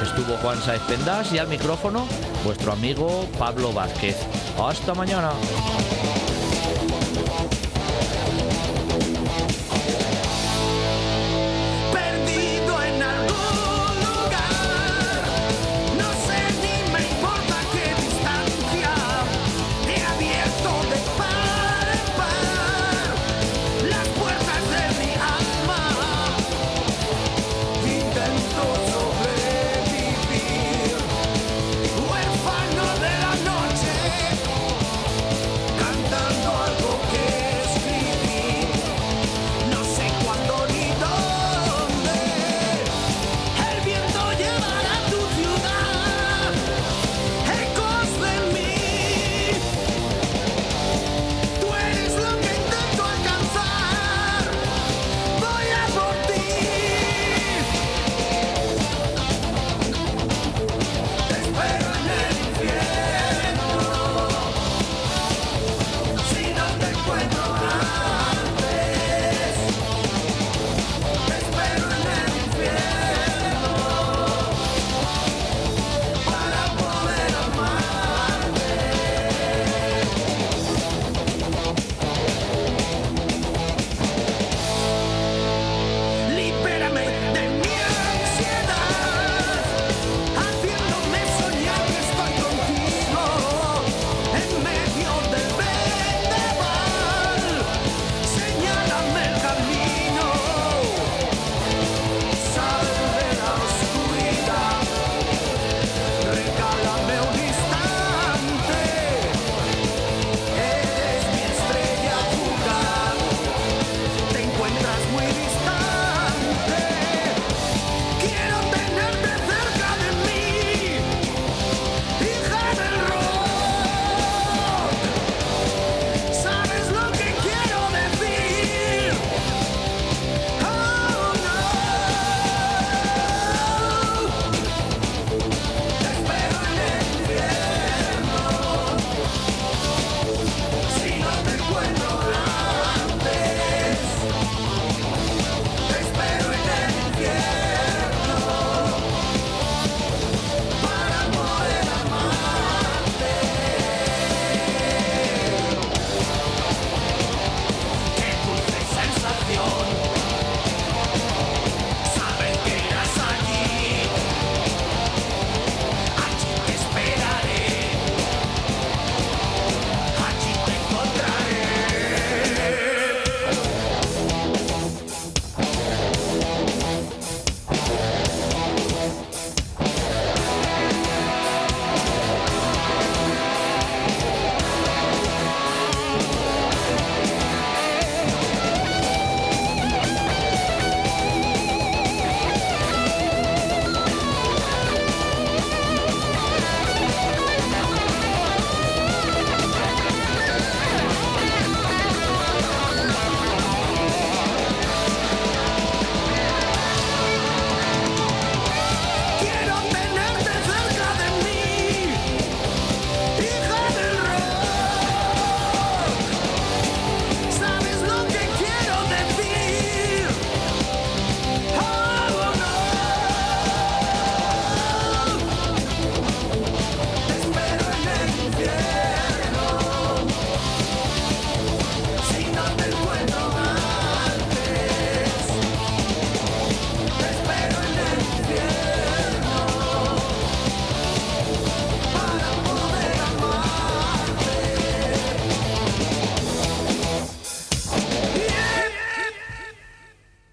[0.01, 2.07] estuvo Juan Saez Pendas y al micrófono
[2.43, 4.17] vuestro amigo Pablo Vázquez.
[4.57, 5.33] Hasta mañana.